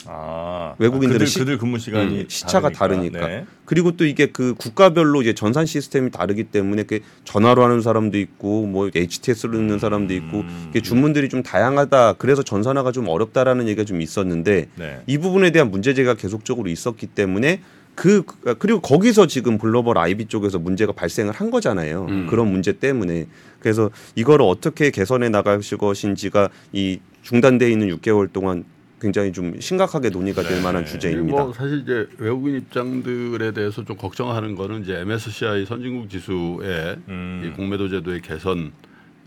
아, 0.08 0.76
외국인들은 0.78 1.14
그들, 1.14 1.28
시- 1.28 1.40
그들 1.40 1.58
근무 1.58 1.80
시간이 1.80 2.22
음, 2.22 2.26
시차가 2.28 2.70
다르니까. 2.70 3.28
네. 3.28 3.46
그리고 3.66 3.92
또 3.98 4.06
이게 4.06 4.28
그 4.28 4.54
국가별로 4.56 5.22
이제 5.22 5.34
전산 5.34 5.66
시스템이 5.66 6.12
다르기 6.12 6.46
때문에 6.46 6.84
그 6.84 7.00
전화로 7.24 7.64
하는 7.64 7.82
사람도 7.82 8.18
있고 8.18 8.66
뭐 8.68 8.90
HTS로 8.94 9.54
넣는 9.58 9.80
사람도 9.80 10.14
있고 10.14 10.40
음. 10.42 10.68
이게 10.70 10.82
주문들이 10.82 11.30
좀 11.30 11.42
다양하다. 11.44 12.14
그래서 12.14 12.44
전산화가 12.44 12.92
좀 12.92 13.08
어렵다라는 13.08 13.68
얘기가 13.68 13.84
좀 13.86 14.02
있었는데 14.02 14.68
네. 14.76 15.02
이 15.08 15.18
부분에 15.18 15.52
대한 15.52 15.72
문제 15.72 15.94
제기가 15.94 16.16
계속적으로 16.16 16.70
있었기 16.70 17.08
때문에 17.08 17.62
그 17.96 18.24
그리고 18.60 18.82
거기서 18.82 19.26
지금 19.26 19.58
글로벌 19.58 19.98
아이비 19.98 20.26
쪽에서 20.26 20.60
문제가 20.60 20.92
발생을 20.92 21.32
한 21.34 21.50
거잖아요. 21.50 22.06
음. 22.10 22.28
그런 22.30 22.52
문제 22.52 22.74
때문에 22.74 23.26
그래서 23.60 23.90
이거를 24.16 24.46
어떻게 24.46 24.92
개선해 24.92 25.30
나가실 25.30 25.78
것인지가 25.78 26.50
이 26.74 27.00
중단돼 27.24 27.72
있는 27.72 27.88
6개월 27.98 28.32
동안 28.32 28.66
굉장히 29.06 29.32
좀 29.32 29.60
심각하게 29.60 30.10
논의가 30.10 30.42
될 30.42 30.58
네. 30.58 30.64
만한 30.64 30.84
주제입니다. 30.84 31.44
뭐 31.44 31.54
사실 31.54 31.82
이제 31.82 32.08
외국인 32.18 32.56
입장들에 32.56 33.52
대해서 33.52 33.86
좀 33.86 33.96
걱정하는 33.98 34.56
거는 34.56 34.82
이제 34.82 35.00
MSCI 35.02 35.68
선진국 35.68 36.10
지수의 36.10 36.98
음. 37.08 37.44
이 37.46 37.56
공매도 37.56 37.88
제도의 37.90 38.22
개선 38.22 38.72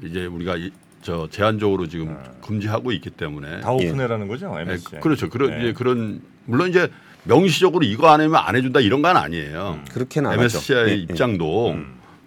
이제 0.03 0.27
우리가 0.27 0.57
이, 0.57 0.73
저 1.01 1.29
제한적으로 1.31 1.87
지금 1.87 2.17
금지하고 2.43 2.91
있기 2.91 3.11
때문에 3.11 3.61
다 3.61 3.71
오픈해라는 3.71 4.27
거죠, 4.27 4.53
네, 4.57 4.63
MSCI. 4.63 5.01
그렇죠. 5.01 5.29
그런 5.29 5.51
네. 5.51 5.61
이제 5.61 5.73
그런 5.73 6.23
물론 6.45 6.71
이제 6.71 6.91
명시적으로 7.23 7.85
이거 7.85 8.09
안 8.09 8.21
하면 8.21 8.35
안 8.35 8.57
해준다 8.57 8.81
이런 8.81 9.01
건 9.01 9.17
아니에요. 9.17 9.79
그렇게는 9.93 10.31
안 10.31 10.41
MSCI 10.41 10.77
하죠. 10.77 10.91
예, 10.91 10.95
예. 10.95 10.97
입장도 11.03 11.77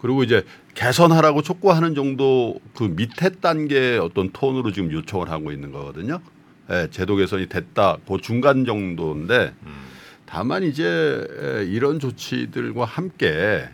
그리고 0.01 0.23
이제 0.23 0.45
개선하라고 0.73 1.41
촉구하는 1.41 1.95
정도 1.95 2.55
그 2.75 2.83
밑에 2.83 3.29
단계 3.41 3.97
어떤 3.97 4.31
톤으로 4.31 4.71
지금 4.71 4.89
요청을 4.91 5.29
하고 5.29 5.51
있는 5.51 5.73
거거든요. 5.73 6.21
예, 6.71 6.87
제도 6.89 7.15
개선이 7.15 7.47
됐다, 7.47 7.97
그 8.07 8.17
중간 8.21 8.65
정도인데 8.65 9.53
다만 10.25 10.63
이제 10.63 10.85
에, 10.87 11.65
이런 11.65 11.99
조치들과 11.99 12.85
함께 12.85 13.67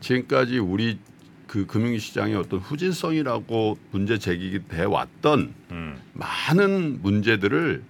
지금까지 0.00 0.58
우리 0.58 0.98
그 1.46 1.66
금융시장의 1.66 2.34
어떤 2.34 2.58
후진성이라고 2.58 3.78
문제 3.92 4.18
제기돼 4.18 4.84
왔던 4.84 5.54
음. 5.70 6.00
많은 6.14 7.00
문제들을 7.02 7.82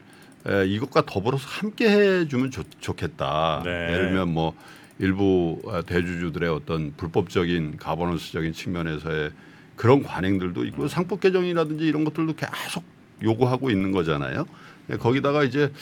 에, 0.46 0.66
이것과 0.66 1.04
더불어서 1.06 1.46
함께 1.48 1.88
해주면 1.88 2.50
좋, 2.50 2.64
좋겠다. 2.80 3.62
네. 3.64 3.70
예를 3.92 4.08
들면 4.08 4.28
뭐 4.28 4.54
일부 4.98 5.60
어, 5.64 5.82
대주주들의 5.82 6.48
어떤 6.50 6.92
불법적인 6.96 7.78
가버넌스적인 7.78 8.52
측면에서의 8.52 9.30
그런 9.76 10.02
관행들도 10.02 10.64
있고 10.66 10.88
상법 10.88 11.20
개정이라든지 11.20 11.86
이런 11.86 12.04
것들도 12.04 12.34
계속 12.34 12.84
요구하고 13.22 13.70
있는 13.70 13.92
거잖아요. 13.92 14.46
네, 14.86 14.96
거기다가 14.96 15.44
이제 15.44 15.72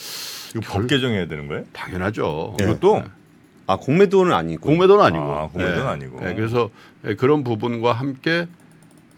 이거 0.50 0.60
법 0.64 0.86
개정해야 0.86 1.26
되는 1.26 1.48
거예요? 1.48 1.64
당연하죠. 1.72 2.56
이것도 2.60 3.04
아 3.66 3.76
공매도는 3.76 4.32
아니고 4.32 4.62
공매도는 4.62 5.04
아니고. 5.04 5.24
아, 5.24 5.48
공매도는 5.48 5.84
예. 5.84 5.88
아니고. 5.88 6.28
예, 6.28 6.34
그래서 6.34 6.70
예, 7.06 7.14
그런 7.14 7.44
부분과 7.44 7.92
함께 7.92 8.46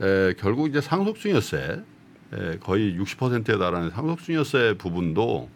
에, 0.01 0.35
결국 0.39 0.69
이제 0.69 0.81
상속증여세 0.81 1.81
에, 2.33 2.59
거의 2.59 2.99
60%에 2.99 3.59
달하는 3.59 3.91
상속증여세 3.91 4.75
부분도 4.79 5.49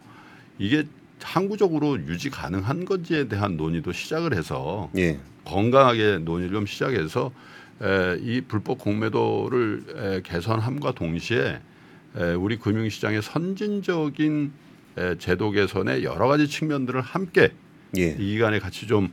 이게 0.59 0.85
항구적으로 1.21 1.97
유지 2.07 2.29
가능한 2.29 2.85
건지에 2.85 3.27
대한 3.27 3.57
논의도 3.57 3.91
시작을 3.91 4.33
해서 4.33 4.89
예. 4.97 5.19
건강하게 5.43 6.19
논의를 6.19 6.53
좀 6.53 6.65
시작해서 6.65 7.31
에, 7.81 8.17
이 8.21 8.41
불법 8.41 8.79
공매도를 8.79 9.83
에, 9.95 10.21
개선함과 10.21 10.93
동시에 10.93 11.39
에, 11.39 11.59
우리 12.39 12.57
금융시장의 12.57 13.21
선진적인 13.21 14.51
에, 14.97 15.17
제도 15.17 15.51
개선의 15.51 16.03
여러 16.03 16.27
가지 16.27 16.47
측면들을 16.47 17.01
함께 17.01 17.51
예. 17.97 18.09
이 18.17 18.33
기간에 18.33 18.59
같이 18.59 18.87
좀 18.87 19.09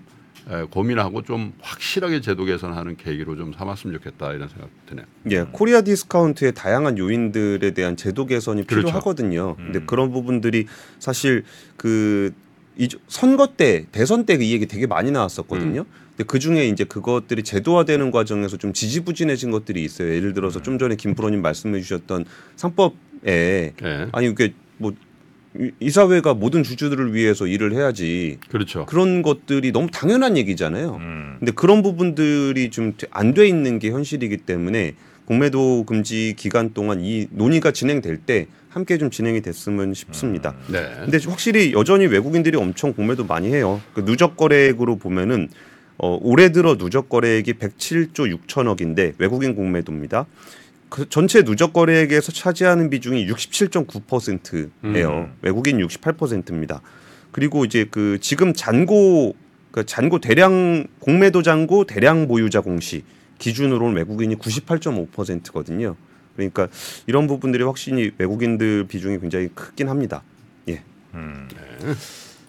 에, 0.48 0.62
고민하고 0.64 1.22
좀 1.22 1.52
확실하게 1.60 2.20
제도 2.20 2.44
개선하는 2.44 2.96
계기로 2.96 3.36
좀 3.36 3.52
삼았으면 3.52 3.96
좋겠다 3.98 4.32
이런 4.32 4.48
생각 4.48 4.68
드네요. 4.86 5.06
예, 5.30 5.44
Korea 5.50 5.82
discount의 5.82 6.52
다양한 6.54 6.98
요인들에 6.98 7.72
대한 7.72 7.96
제도 7.96 8.26
개선이 8.26 8.66
그렇죠. 8.66 8.86
필요하거든요. 8.86 9.56
근데 9.56 9.78
음. 9.80 9.86
그런 9.86 10.12
부분들이 10.12 10.66
사실 11.00 11.44
그이 11.76 12.30
선거 13.08 13.48
때 13.56 13.86
대선 13.92 14.24
때 14.26 14.34
이 14.34 14.52
얘기 14.52 14.66
되게 14.66 14.86
많이 14.86 15.10
나왔었거든요. 15.10 15.84
근데 16.10 16.11
그 16.22 16.38
중에 16.38 16.66
이제 16.68 16.84
그것들이 16.84 17.42
제도화되는 17.42 18.10
과정에서 18.10 18.56
좀 18.56 18.72
지지부진해진 18.72 19.50
것들이 19.50 19.82
있어요. 19.84 20.14
예를 20.14 20.32
들어서 20.34 20.60
좀 20.62 20.78
전에 20.78 20.96
김프로님 20.96 21.42
말씀해 21.42 21.80
주셨던 21.80 22.24
상법에 22.56 23.72
예. 23.84 24.08
아니 24.12 24.26
이게 24.28 24.54
뭐 24.78 24.92
이- 25.58 25.70
이사회가 25.80 26.34
모든 26.34 26.62
주주들을 26.62 27.14
위해서 27.14 27.46
일을 27.46 27.72
해야지 27.74 28.38
그렇죠. 28.48 28.86
그런 28.86 29.22
것들이 29.22 29.70
너무 29.72 29.88
당연한 29.90 30.36
얘기잖아요. 30.36 30.96
음. 31.00 31.36
근데 31.38 31.52
그런 31.52 31.82
부분들이 31.82 32.70
좀 32.70 32.94
안 33.10 33.34
돼 33.34 33.46
있는 33.46 33.78
게 33.78 33.90
현실이기 33.90 34.38
때문에 34.38 34.94
공매도 35.26 35.84
금지 35.84 36.34
기간 36.36 36.72
동안 36.74 37.00
이 37.00 37.26
논의가 37.30 37.70
진행될 37.70 38.18
때 38.18 38.46
함께 38.70 38.96
좀 38.96 39.10
진행이 39.10 39.42
됐으면 39.42 39.92
싶습니다. 39.94 40.54
네. 40.68 40.90
근데 41.04 41.18
확실히 41.28 41.72
여전히 41.74 42.06
외국인들이 42.06 42.56
엄청 42.56 42.94
공매도 42.94 43.24
많이 43.26 43.48
해요. 43.52 43.80
그 43.94 44.04
누적 44.04 44.36
거래액으로 44.38 44.96
보면은 44.96 45.48
어, 45.98 46.18
올해 46.20 46.50
들어 46.50 46.76
누적 46.76 47.08
거래액이 47.08 47.54
107조 47.54 48.46
6천억인데 48.46 49.14
외국인 49.18 49.54
공매도입니다. 49.54 50.26
그 50.88 51.08
전체 51.08 51.42
누적 51.42 51.72
거래액에서 51.72 52.32
차지하는 52.32 52.90
비중이 52.90 53.26
67.9%예요. 53.26 55.10
음. 55.10 55.32
외국인 55.40 55.78
68%입니다. 55.78 56.82
그리고 57.30 57.64
이제 57.64 57.86
그 57.90 58.18
지금 58.20 58.52
잔고 58.52 59.34
그 59.70 59.86
잔고 59.86 60.18
대량 60.18 60.86
공매도 61.00 61.42
잔고 61.42 61.84
대량 61.84 62.28
보유자 62.28 62.60
공시 62.60 63.04
기준으로는 63.38 63.96
외국인이 63.96 64.36
98.5%거든요. 64.36 65.96
그러니까 66.36 66.68
이런 67.06 67.26
부분들이 67.26 67.64
확실히 67.64 68.12
외국인들 68.18 68.84
비중이 68.86 69.18
굉장히 69.18 69.48
크긴 69.54 69.88
합니다. 69.88 70.22
예. 70.68 70.82
음. 71.14 71.48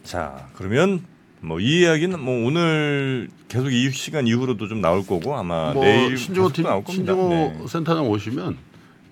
자 0.04 0.50
그러면 0.54 1.02
뭐 1.44 1.60
이 1.60 1.82
이야기는 1.82 2.20
뭐 2.20 2.48
오늘 2.48 3.30
계속 3.48 3.72
이 3.72 3.90
시간 3.92 4.28
이후로도 4.28 4.68
좀 4.68 4.82
나올 4.82 5.06
거고 5.06 5.36
아마 5.36 5.74
뭐 5.74 5.84
내일 5.84 6.18
신정호 6.18 6.48
계속 6.48 6.56
팀, 6.56 6.66
나올 6.66 6.84
겁니다. 6.84 7.14
신정호 7.14 7.30
네. 7.30 7.68
센터장 7.68 8.10
오시면 8.10 8.58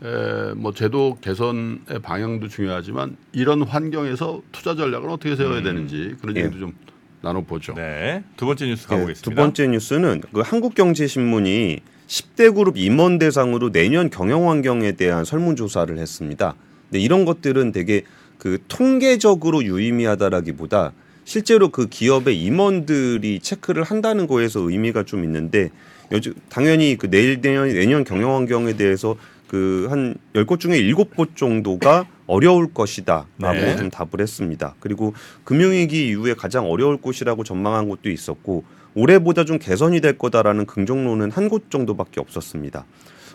에, 0.03 0.53
뭐 0.55 0.73
제도 0.73 1.17
개선의 1.21 1.99
방향도 2.01 2.47
중요하지만 2.47 3.17
이런 3.33 3.61
환경에서 3.63 4.41
투자 4.51 4.75
전략을 4.75 5.09
어떻게 5.09 5.35
세워야 5.35 5.59
음. 5.59 5.63
되는지 5.63 6.15
그런 6.21 6.35
예. 6.37 6.41
얘기도 6.41 6.59
좀 6.59 6.73
나눠보죠. 7.21 7.73
네. 7.75 8.23
두 8.37 8.45
번째 8.45 8.65
뉴스 8.65 8.87
네, 8.87 8.95
가보겠습니다. 8.95 9.29
두 9.29 9.35
번째 9.35 9.67
뉴스는 9.67 10.21
그 10.33 10.41
한국경제신문이 10.41 11.79
10대 12.07 12.55
그룹 12.55 12.77
임원 12.77 13.19
대상으로 13.19 13.71
내년 13.71 14.09
경영 14.09 14.49
환경에 14.49 14.93
대한 14.93 15.23
설문조사를 15.23 15.97
했습니다. 15.97 16.55
근데 16.89 16.99
이런 16.99 17.25
것들은 17.25 17.71
되게 17.71 18.03
그 18.37 18.57
통계적으로 18.67 19.63
유의미하다라기보다 19.63 20.93
실제로 21.23 21.69
그 21.69 21.87
기업의 21.87 22.41
임원들이 22.41 23.39
체크를 23.39 23.83
한다는 23.83 24.27
거에서 24.27 24.59
의미가 24.61 25.03
좀 25.03 25.23
있는데 25.23 25.69
요즘 26.11 26.33
당연히 26.49 26.97
그 26.97 27.09
내일 27.09 27.41
내년 27.41 27.69
내년 27.69 28.03
경영 28.03 28.35
환경에 28.35 28.73
대해서 28.73 29.15
그 29.47 29.87
한 29.89 30.15
열 30.33 30.45
곳 30.45 30.59
중에 30.61 30.77
일곱 30.77 31.15
곳 31.15 31.35
정도가 31.35 32.05
어려울 32.27 32.73
것이다라고 32.73 33.53
네. 33.53 33.75
좀 33.75 33.89
답을 33.89 34.19
했습니다. 34.21 34.75
그리고 34.79 35.13
금융위기 35.43 36.07
이후에 36.07 36.33
가장 36.33 36.69
어려울 36.69 36.97
곳이라고 36.97 37.43
전망한 37.43 37.89
곳도 37.89 38.09
있었고 38.09 38.63
올해보다 38.95 39.43
좀 39.45 39.59
개선이 39.59 39.99
될 40.01 40.17
거다라는 40.17 40.65
긍정론은 40.65 41.31
한 41.31 41.49
곳 41.49 41.69
정도밖에 41.69 42.21
없었습니다. 42.21 42.85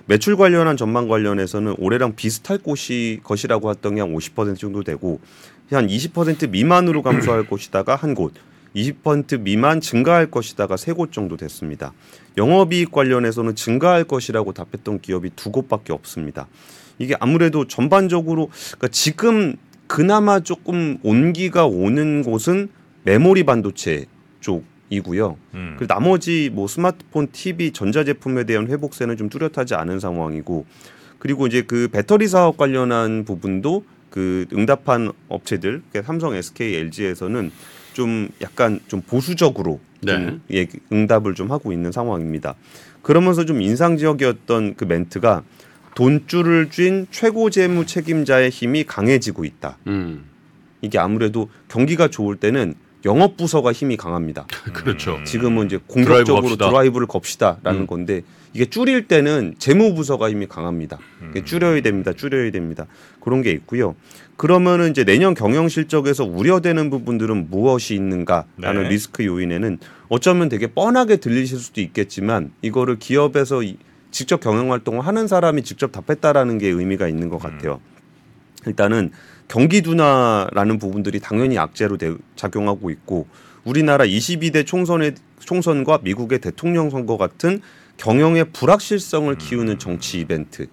매출 0.07 0.37
관련한 0.37 0.77
전망 0.79 1.09
관련해서는 1.09 1.75
올해랑 1.79 2.15
비슷할 2.17 2.59
곳이 2.59 3.21
것이라고 3.25 3.71
했던 3.71 3.97
게 3.97 4.01
한 4.01 4.15
50% 4.15 4.57
정도 4.59 4.83
되고 4.85 5.21
한 5.71 5.87
20% 5.87 6.51
미만으로 6.51 7.03
감소할 7.03 7.47
것이다가 7.49 7.97
한 7.97 8.15
곳, 8.15 8.35
20% 8.75 9.41
미만 9.41 9.81
증가할 9.81 10.31
것이다가 10.31 10.77
세 10.77 10.93
곳 10.93 11.13
정도 11.13 11.37
됐습니다. 11.37 11.93
영업이익 12.37 12.93
관련해서는 12.93 13.55
증가할 13.55 14.05
것이라고 14.05 14.53
답했던 14.53 15.01
기업이 15.01 15.31
두 15.35 15.51
곳밖에 15.51 15.93
없습니다. 15.93 16.47
이게 16.99 17.15
아무래도 17.21 17.67
전반적으로 17.67 18.51
그러니까 18.69 18.89
지금 18.89 19.57
그나마 19.87 20.41
조금 20.41 20.99
온기가 21.03 21.67
오는 21.67 22.23
곳은 22.23 22.69
메모리 23.05 23.45
반도체 23.45 24.07
쪽이고요. 24.41 25.37
음. 25.55 25.75
그리고 25.79 25.93
나머지 25.95 26.51
뭐 26.53 26.67
스마트폰, 26.67 27.29
TV, 27.33 27.73
전자제품에 27.73 28.45
대한 28.45 28.67
회복세는 28.69 29.17
좀 29.17 29.29
뚜렷하지 29.29 29.75
않은 29.75 30.01
상황이고 30.01 30.67
그리고 31.19 31.47
이제 31.47 31.63
그 31.63 31.89
배터리 31.89 32.29
사업 32.29 32.57
관련한 32.57 33.25
부분도 33.25 33.85
그 34.17 34.47
응답한 34.51 35.13
업체들, 35.29 35.83
그러니까 35.91 36.11
삼성, 36.11 36.35
SK, 36.35 36.75
LG에서는 36.75 37.51
좀 37.93 38.31
약간 38.41 38.81
좀 38.89 39.03
보수적으로 39.03 39.79
좀 40.07 40.41
예, 40.53 40.67
응답을 40.91 41.35
좀 41.35 41.53
하고 41.53 41.71
있는 41.71 41.93
상황입니다. 41.93 42.55
그러면서 43.03 43.45
좀 43.45 43.61
인상적이었던 43.61 44.77
그 44.77 44.85
멘트가 44.85 45.43
돈줄을 45.95 46.71
쥔 46.71 47.07
최고 47.11 47.51
재무 47.51 47.85
책임자의 47.85 48.49
힘이 48.49 48.85
강해지고 48.85 49.45
있다. 49.45 49.77
음, 49.87 50.25
이게 50.81 50.99
아무래도 50.99 51.51
경기가 51.69 52.09
좋을 52.09 52.37
때는 52.37 52.75
영업 53.05 53.37
부서가 53.37 53.73
힘이 53.73 53.97
강합니다. 53.97 54.47
그렇죠. 54.73 55.21
지금은 55.25 55.67
이제 55.67 55.79
드라이브 55.79 56.05
공격적으로 56.07 56.43
갑시다. 56.43 56.69
드라이브 56.71 56.99
를 56.99 57.07
겁시다라는 57.07 57.81
음. 57.83 57.87
건데 57.87 58.23
이게 58.53 58.65
줄일 58.65 59.07
때는 59.07 59.55
재무 59.59 59.95
부서가 59.95 60.31
힘이 60.31 60.47
강합니다. 60.47 60.99
이게 61.31 61.45
줄여야 61.45 61.83
됩니다. 61.83 62.13
줄여야 62.13 62.51
됩니다. 62.51 62.87
그런 63.21 63.43
게 63.43 63.51
있고요. 63.53 63.95
그러면은 64.37 64.91
이제 64.91 65.05
내년 65.05 65.35
경영 65.35 65.69
실적에서 65.69 66.25
우려되는 66.25 66.91
부분들은 66.91 67.51
무엇이 67.51 67.95
있는가라는 67.95 68.85
네. 68.85 68.89
리스크 68.89 69.25
요인에는 69.25 69.79
어쩌면 70.09 70.49
되게 70.49 70.67
뻔하게 70.69 71.17
들리실 71.19 71.59
수도 71.59 71.81
있겠지만 71.81 72.51
이거를 72.63 72.99
기업에서 72.99 73.63
이- 73.63 73.77
직접 74.11 74.41
경영 74.41 74.73
활동을 74.73 75.07
하는 75.07 75.27
사람이 75.27 75.63
직접 75.63 75.93
답했다라는 75.93 76.59
게 76.59 76.69
의미가 76.69 77.09
있는 77.09 77.29
것 77.29 77.39
같아요. 77.39 77.81
일단은 78.67 79.13
경기 79.49 79.81
둔화라는 79.81 80.79
부분들이 80.79 81.21
당연히 81.21 81.57
악재로 81.59 81.97
대- 81.97 82.15
작용하고 82.35 82.91
있고 82.91 83.27
우리나라 83.65 84.05
22대 84.05 84.67
총선의 84.67 85.15
총선과 85.41 86.01
미국의 86.03 86.41
대통령 86.41 86.91
선거 86.91 87.17
같은 87.17 87.61
경영의 87.97 88.47
불확실성을 88.53 89.35
키우는 89.39 89.79
정치 89.79 90.21
이벤트. 90.21 90.67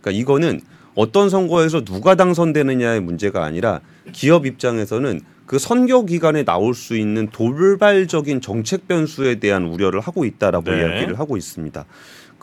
그러니까 0.00 0.10
이거는 0.20 0.60
어떤 0.94 1.28
선거에서 1.28 1.84
누가 1.84 2.14
당선되느냐의 2.14 3.00
문제가 3.00 3.44
아니라 3.44 3.80
기업 4.12 4.46
입장에서는 4.46 5.20
그 5.46 5.58
선거 5.58 6.04
기간에 6.04 6.44
나올 6.44 6.74
수 6.74 6.96
있는 6.96 7.28
돌발적인 7.28 8.40
정책 8.40 8.88
변수에 8.88 9.36
대한 9.36 9.64
우려를 9.64 10.00
하고 10.00 10.24
있다라고 10.24 10.70
네. 10.70 10.78
이야기를 10.80 11.18
하고 11.18 11.36
있습니다. 11.36 11.84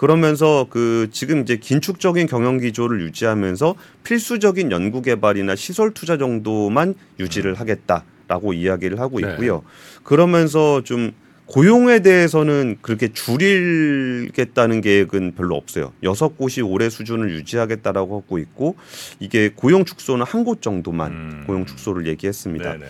그러면서 0.04 0.68
그 0.70 1.08
지금 1.14 1.44
이제 1.44 1.56
긴축적인 1.56 2.28
경영 2.28 2.58
기조를 2.58 3.00
유지하면서 3.04 3.76
필수적인 4.04 4.70
연구 4.70 5.02
개발이나 5.02 5.56
시설 5.56 5.94
투자 5.94 6.18
정도만 6.18 6.96
유지를 7.22 7.54
하겠다라고 7.54 8.52
이야기를 8.52 9.00
하고 9.00 9.22
네. 9.22 9.32
있고요. 9.32 9.64
그러면서 10.04 10.84
좀 10.84 11.14
고용에 11.46 12.02
대해서는 12.02 12.80
그렇게 12.82 13.14
줄이겠다는 13.14 14.82
계획은 14.82 15.36
별로 15.38 15.56
없어요. 15.56 15.94
여섯 16.04 16.38
곳이 16.38 16.62
올해 16.62 16.90
수준을 16.90 17.32
유지하겠다라고 17.36 18.18
하고 18.20 18.40
있고 18.40 18.76
이게 19.22 19.52
고용 19.56 19.86
축소는 19.86 20.26
한 20.26 20.44
곳 20.44 20.62
정도만 20.62 21.12
음. 21.14 21.44
고용 21.48 21.66
축소를 21.66 22.08
얘기했습니다. 22.08 22.74
네네. 22.74 22.86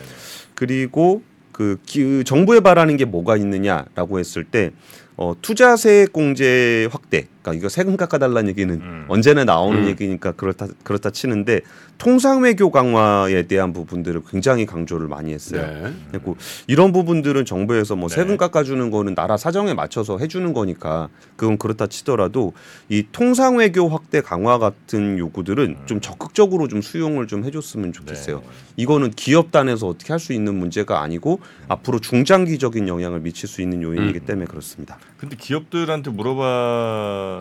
그리고 0.56 1.22
그 1.52 1.78
기, 1.86 2.24
정부에 2.26 2.62
바라는 2.62 2.98
게 2.98 3.06
뭐가 3.06 3.38
있느냐라고 3.38 4.18
했을 4.18 4.44
때 4.44 4.72
어, 5.18 5.34
투자세 5.42 6.08
공제 6.12 6.88
확대. 6.92 7.28
그러니까 7.44 7.54
이거 7.54 7.70
세금 7.70 7.96
깎아달라는 7.96 8.50
얘기는 8.50 8.74
음. 8.74 9.06
언제나 9.08 9.44
나오는 9.44 9.84
음. 9.84 9.88
얘기니까 9.88 10.32
그렇다 10.32 10.66
그렇다 10.84 11.12
치는데 11.12 11.62
통상 12.00 12.42
외교 12.42 12.72
강화에 12.72 13.44
대한 13.44 13.72
부분들을 13.72 14.22
굉장히 14.28 14.66
강조를 14.66 15.08
많이 15.08 15.32
했어요. 15.32 15.62
네. 15.62 15.94
그리고 16.12 16.36
이런 16.68 16.92
부분들은 16.92 17.46
정부에서 17.46 17.96
뭐 17.96 18.10
네. 18.10 18.16
세금 18.16 18.38
깎아주는 18.38 18.90
거는 18.90 19.14
나라 19.14 19.38
사정에 19.38 19.76
맞춰서 19.76 20.18
해주는 20.18 20.52
거니까 20.54 21.10
그건 21.36 21.58
그렇다 21.58 21.86
치더라도 21.88 22.54
이 22.90 23.06
통상 23.12 23.58
외교 23.58 23.88
확대 23.88 24.22
강화 24.22 24.58
같은 24.58 25.20
요구들은 25.20 25.78
좀 25.86 26.02
적극적으로 26.02 26.68
좀 26.68 26.82
수용을 26.82 27.28
좀 27.28 27.44
해줬으면 27.44 27.94
좋겠어요. 27.94 28.38
네. 28.38 28.44
이거는 28.78 29.12
기업 29.12 29.52
단에서 29.52 29.88
어떻게 29.88 30.12
할 30.12 30.24
수 30.24 30.32
있는 30.32 30.56
문제가 30.56 31.02
아니고 31.02 31.42
앞으로 31.68 32.00
중장기적인 32.00 32.88
영향을 32.88 33.20
미칠 33.20 33.50
수 33.50 33.62
있는 33.62 33.84
요인이기 33.84 34.20
음. 34.20 34.26
때문에 34.26 34.46
그렇습니다. 34.46 34.98
근데 35.18 35.36
기업들한테 35.36 36.12
물어 36.12 36.34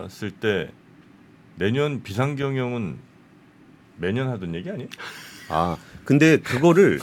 봤을 0.01 0.31
때 0.31 0.69
내년 1.55 2.01
비상 2.03 2.35
경영은 2.35 2.97
매년 3.97 4.29
하던 4.29 4.55
얘기 4.55 4.69
아니에요? 4.69 4.89
아 5.49 5.77
근데 6.03 6.37
그거를 6.37 6.99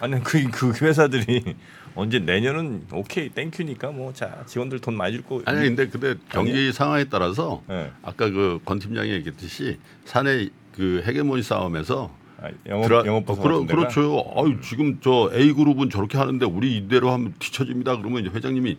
아니 0.00 0.20
그, 0.22 0.42
그 0.50 0.72
회사들이 0.84 1.54
언제 1.94 2.18
내년은 2.18 2.86
오케이 2.92 3.28
땡큐니까 3.28 3.90
뭐 3.92 4.12
자 4.12 4.42
직원들 4.46 4.80
돈 4.80 4.96
많이 4.96 5.12
줄 5.12 5.22
거. 5.22 5.40
아니 5.44 5.60
근데 5.68 5.86
근데 5.88 6.14
경기 6.30 6.72
상황에 6.72 7.04
따라서 7.04 7.62
네. 7.68 7.90
아까 8.02 8.30
그 8.30 8.58
권 8.64 8.78
팀장이 8.78 9.10
얘기했듯이 9.10 9.78
사내 10.04 10.48
그 10.74 11.02
헤게모니 11.06 11.42
싸움에서 11.42 12.16
아, 12.40 12.48
영업 12.66 12.88
드라- 12.88 13.06
영업 13.06 13.28
어, 13.30 13.34
부서 13.34 13.42
그러? 13.42 13.64
그렇죠. 13.66 14.24
아유 14.36 14.58
지금 14.62 14.98
저 15.00 15.30
A 15.34 15.52
그룹은 15.52 15.90
저렇게 15.90 16.18
하는데 16.18 16.44
우리 16.46 16.76
이대로 16.76 17.12
하면 17.12 17.34
뒤처집니다. 17.38 17.98
그러면 17.98 18.22
이제 18.26 18.30
회장님이 18.34 18.78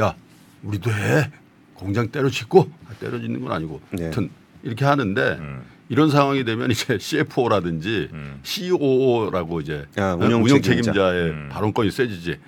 야 0.00 0.16
우리도 0.64 0.90
해 0.90 1.30
공장 1.74 2.08
때려짓고 2.08 2.70
아, 2.88 2.94
때려짓는 3.00 3.40
건 3.40 3.52
아니고 3.52 3.80
네. 3.90 4.04
하여튼 4.04 4.30
이렇게 4.62 4.84
하는데 4.84 5.36
음. 5.40 5.62
이런 5.88 6.10
상황이 6.10 6.44
되면 6.44 6.70
이제 6.70 6.96
CFO라든지 7.00 8.08
음. 8.12 8.40
COO라고 8.42 9.60
이제 9.60 9.86
아, 9.96 10.14
운영, 10.14 10.42
운영 10.42 10.62
책임자. 10.62 10.92
책임자의 10.92 11.30
음. 11.30 11.48
발언권이 11.52 11.90
세지지. 11.90 12.38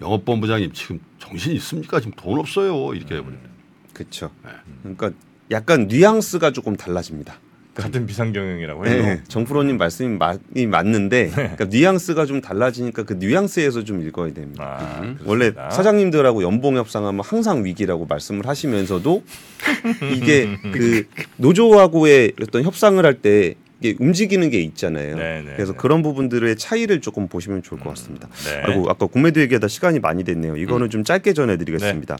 영업본부장님 0.00 0.72
지금 0.72 1.00
정신 1.18 1.52
있습니까? 1.54 2.00
지금 2.00 2.12
돈 2.16 2.38
없어요. 2.38 2.94
이렇게 2.94 3.16
해버립니다. 3.16 3.48
그렇죠. 3.94 4.30
네. 4.44 4.50
그러니까 4.82 5.10
약간 5.50 5.86
뉘앙스가 5.88 6.50
조금 6.50 6.76
달라집니다. 6.76 7.38
같은 7.76 8.06
비상경영이라고 8.06 8.86
해도 8.86 9.02
네, 9.02 9.20
정프로님 9.28 9.76
말씀이 9.76 10.16
많이 10.16 10.66
맞는데 10.66 11.30
그러니까 11.30 11.64
뉘앙스가 11.66 12.26
좀 12.26 12.40
달라지니까 12.40 13.02
그 13.04 13.12
뉘앙스에서 13.14 13.84
좀 13.84 14.06
읽어야 14.06 14.32
됩니다. 14.32 14.64
아, 14.64 15.00
음. 15.02 15.18
원래. 15.24 15.52
사장님들하고 15.70 16.42
연봉 16.42 16.76
협상하면 16.76 17.20
항상 17.24 17.64
위기라고 17.64 18.06
말씀을 18.06 18.46
하시면서도 18.46 19.22
이게 20.14 20.56
그 20.72 21.06
노조하고의 21.36 22.32
어떤 22.42 22.62
협상을 22.62 23.04
할 23.04 23.16
때 23.16 23.54
이게 23.80 23.94
움직이는 23.98 24.48
게 24.50 24.60
있잖아요. 24.62 25.16
네, 25.16 25.42
네, 25.42 25.52
그래서 25.54 25.72
네. 25.72 25.78
그런 25.78 26.02
부분들의 26.02 26.56
차이를 26.56 27.00
조금 27.02 27.28
보시면 27.28 27.62
좋을 27.62 27.78
것 27.80 27.90
같습니다. 27.90 28.28
네. 28.46 28.62
아이고 28.64 28.88
아까 28.88 29.06
공매도 29.06 29.40
얘기하다 29.40 29.68
시간이 29.68 30.00
많이 30.00 30.24
됐네요. 30.24 30.56
이거는 30.56 30.88
좀 30.88 31.04
짧게 31.04 31.34
전해드리겠습니다. 31.34 32.16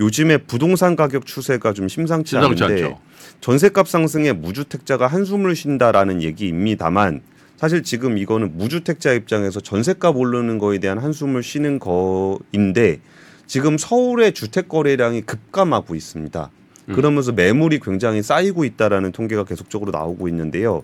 요즘에 0.00 0.38
부동산 0.38 0.96
가격 0.96 1.26
추세가 1.26 1.72
좀 1.72 1.88
심상치, 1.88 2.30
심상치 2.30 2.64
않은데 2.64 2.84
않죠. 2.84 2.98
전세값 3.40 3.88
상승에 3.88 4.32
무주택자가 4.32 5.06
한숨을 5.06 5.54
쉰다라는 5.54 6.22
얘기입니다만 6.22 7.22
사실 7.56 7.82
지금 7.82 8.18
이거는 8.18 8.56
무주택자 8.56 9.12
입장에서 9.12 9.60
전세값 9.60 10.16
오르는 10.16 10.58
거에 10.58 10.78
대한 10.78 10.98
한숨을 10.98 11.42
쉬는 11.42 11.78
거인데 11.78 13.00
지금 13.46 13.78
서울의 13.78 14.32
주택 14.32 14.68
거래량이 14.68 15.22
급감하고 15.22 15.94
있습니다. 15.94 16.50
그러면서 16.86 17.32
매물이 17.32 17.80
굉장히 17.80 18.22
쌓이고 18.22 18.64
있다라는 18.64 19.12
통계가 19.12 19.44
계속적으로 19.44 19.92
나오고 19.92 20.26
있는데요. 20.28 20.82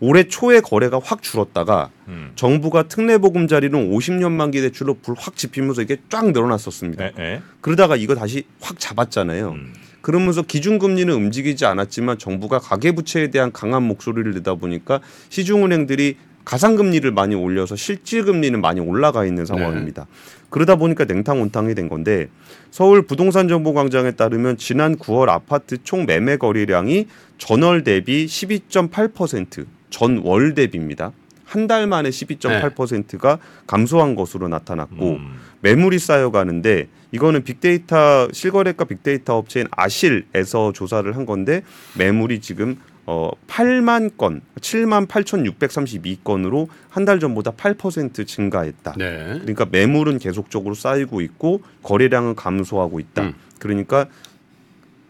올해 0.00 0.24
초에 0.24 0.60
거래가 0.60 1.00
확 1.02 1.22
줄었다가 1.22 1.90
음. 2.08 2.32
정부가 2.36 2.84
특례보금자리론 2.84 3.90
50년 3.90 4.32
만기 4.32 4.60
대출로 4.60 4.94
불 4.94 5.14
확 5.18 5.36
지피면서 5.36 5.82
이게 5.82 5.96
쫙 6.08 6.30
늘어났었습니다. 6.30 7.04
네, 7.04 7.12
네. 7.16 7.42
그러다가 7.60 7.96
이거 7.96 8.14
다시 8.14 8.44
확 8.60 8.78
잡았잖아요. 8.78 9.50
음. 9.50 9.72
그러면서 10.00 10.42
기준금리는 10.42 11.12
움직이지 11.12 11.66
않았지만 11.66 12.18
정부가 12.18 12.60
가계부채에 12.60 13.28
대한 13.30 13.50
강한 13.52 13.82
목소리를 13.82 14.32
내다 14.34 14.54
보니까 14.54 15.00
시중은행들이 15.28 16.16
가상금리를 16.44 17.10
많이 17.10 17.34
올려서 17.34 17.76
실질금리는 17.76 18.60
많이 18.60 18.80
올라가 18.80 19.26
있는 19.26 19.44
상황입니다. 19.44 20.06
그러다 20.48 20.76
보니까 20.76 21.04
냉탕온탕이 21.04 21.74
된 21.74 21.88
건데 21.90 22.28
서울 22.70 23.02
부동산 23.02 23.48
정보광장에 23.48 24.12
따르면 24.12 24.56
지난 24.56 24.96
9월 24.96 25.28
아파트 25.28 25.82
총 25.82 26.06
매매 26.06 26.36
거래량이 26.38 27.06
전월 27.36 27.84
대비 27.84 28.24
12.8% 28.24 29.66
전 29.90 30.18
월 30.24 30.54
대비입니다. 30.54 31.12
한 31.44 31.66
달 31.66 31.86
만에 31.86 32.10
12.8%가 32.10 33.38
감소한 33.66 34.14
것으로 34.14 34.48
나타났고 34.48 35.12
음. 35.16 35.36
매물이 35.62 35.98
쌓여가는데 35.98 36.88
이거는 37.12 37.42
빅데이터 37.42 38.28
실거래가 38.32 38.84
빅데이터 38.84 39.36
업체인 39.38 39.66
아실에서 39.70 40.72
조사를 40.74 41.10
한 41.16 41.24
건데 41.24 41.62
매물이 41.96 42.40
지금 42.40 42.76
어 43.06 43.30
8만 43.46 44.18
건, 44.18 44.42
7만 44.60 45.06
8,632건으로 45.06 46.68
한 46.90 47.04
달 47.06 47.18
전보다 47.20 47.52
8% 47.52 48.26
증가했다. 48.26 48.94
네. 48.98 49.38
그러니까 49.40 49.66
매물은 49.70 50.18
계속적으로 50.18 50.74
쌓이고 50.74 51.20
있고 51.22 51.62
거래량은 51.82 52.34
감소하고 52.34 53.00
있다. 53.00 53.22
음. 53.22 53.34
그러니까 53.58 54.06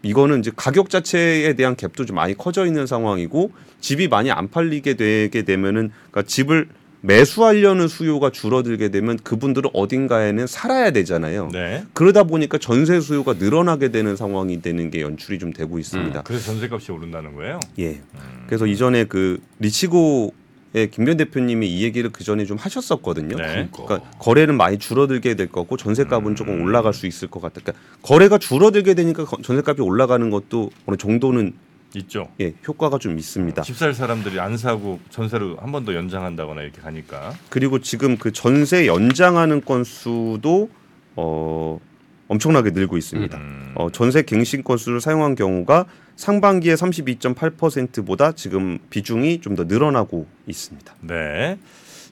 이거는 0.03 0.41
이제 0.41 0.51
가격 0.55 0.91
자체에 0.91 1.55
대한 1.55 1.77
갭도 1.77 2.07
좀 2.07 2.17
많이 2.17 2.37
커져 2.37 2.67
있는 2.67 2.87
상황이고 2.87 3.51
집이 3.81 4.09
많이 4.09 4.31
안 4.31 4.49
팔리게 4.49 4.95
되게 4.95 5.43
되면은 5.43 5.91
그러니까 6.11 6.23
집을 6.23 6.69
매수하려는 7.01 7.87
수요가 7.87 8.31
줄어들게 8.31 8.89
되면 8.89 9.17
그분들은 9.19 9.71
어딘가에는 9.73 10.47
살아야 10.47 10.91
되잖아요. 10.91 11.49
네. 11.53 11.85
그러다 11.93 12.25
보니까 12.25 12.59
전세 12.59 13.01
수요가 13.01 13.35
늘어나게 13.35 13.91
되는 13.91 14.17
상황이 14.17 14.61
되는 14.61 14.91
게 14.91 15.03
연출이 15.03 15.39
좀 15.39 15.53
되고 15.53 15.79
있습니다. 15.79 16.23
그래서 16.23 16.47
전세값이 16.47 16.91
오른다는 16.91 17.35
거예요. 17.35 17.61
예. 17.79 18.01
그래서 18.47 18.67
이전에 18.67 19.05
그 19.05 19.41
리치고 19.61 20.35
의 20.75 20.91
김변 20.91 21.17
대표님이 21.17 21.67
이 21.67 21.83
얘기를 21.83 22.11
그 22.13 22.25
전에 22.25 22.45
좀 22.45 22.59
하셨었거든요. 22.59 23.37
네. 23.37 23.69
그러니까 23.73 24.01
거래는 24.19 24.57
많이 24.57 24.79
줄어들게 24.79 25.35
될 25.35 25.47
거고 25.49 25.79
전세값은 25.79 26.35
조금 26.37 26.61
올라갈 26.63 26.93
수 26.93 27.07
있을 27.07 27.29
것 27.29 27.41
같다. 27.41 27.63
그러니까 27.65 27.83
거래가 28.03 28.37
줄어들게 28.37 28.93
되니까 28.93 29.25
거- 29.25 29.39
전세값이 29.41 29.81
올라가는 29.81 30.29
것도 30.29 30.71
어느 30.85 30.97
정도는 30.99 31.55
있죠. 31.97 32.29
예, 32.39 32.53
효과가 32.67 32.99
좀 32.99 33.19
있습니다. 33.19 33.63
집 33.63 33.75
살 33.75 33.95
사람들이 33.95 34.39
안 34.41 34.59
사고 34.59 35.01
전세로 35.09 35.57
한번 35.57 35.87
더 35.87 35.95
연장한다거나 35.95 36.61
이렇게 36.61 36.83
가니까. 36.83 37.33
그리고 37.49 37.79
지금 37.79 38.19
그 38.19 38.31
전세 38.31 38.87
연장하는 38.87 39.63
건수도 39.65 40.69
어 41.17 41.81
엄청나게 42.29 42.73
늘고 42.73 42.99
있습니다. 42.99 43.39
음. 43.39 43.73
어, 43.75 43.89
전세 43.91 44.21
갱신 44.21 44.65
건수를 44.65 45.01
사용한 45.01 45.35
경우가 45.35 45.87
상반기에 46.19 46.75
32.8%보다 46.75 48.33
지금 48.33 48.79
비중이 48.91 49.41
좀 49.41 49.55
더 49.55 49.65
늘어나고 49.65 50.27
있습니다. 50.47 50.95
네. 51.01 51.59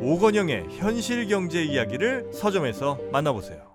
오건영의 0.00 0.66
현실 0.76 1.26
경제 1.26 1.62
이야기를 1.62 2.30
서점에서 2.32 2.98
만나보세요. 3.10 3.67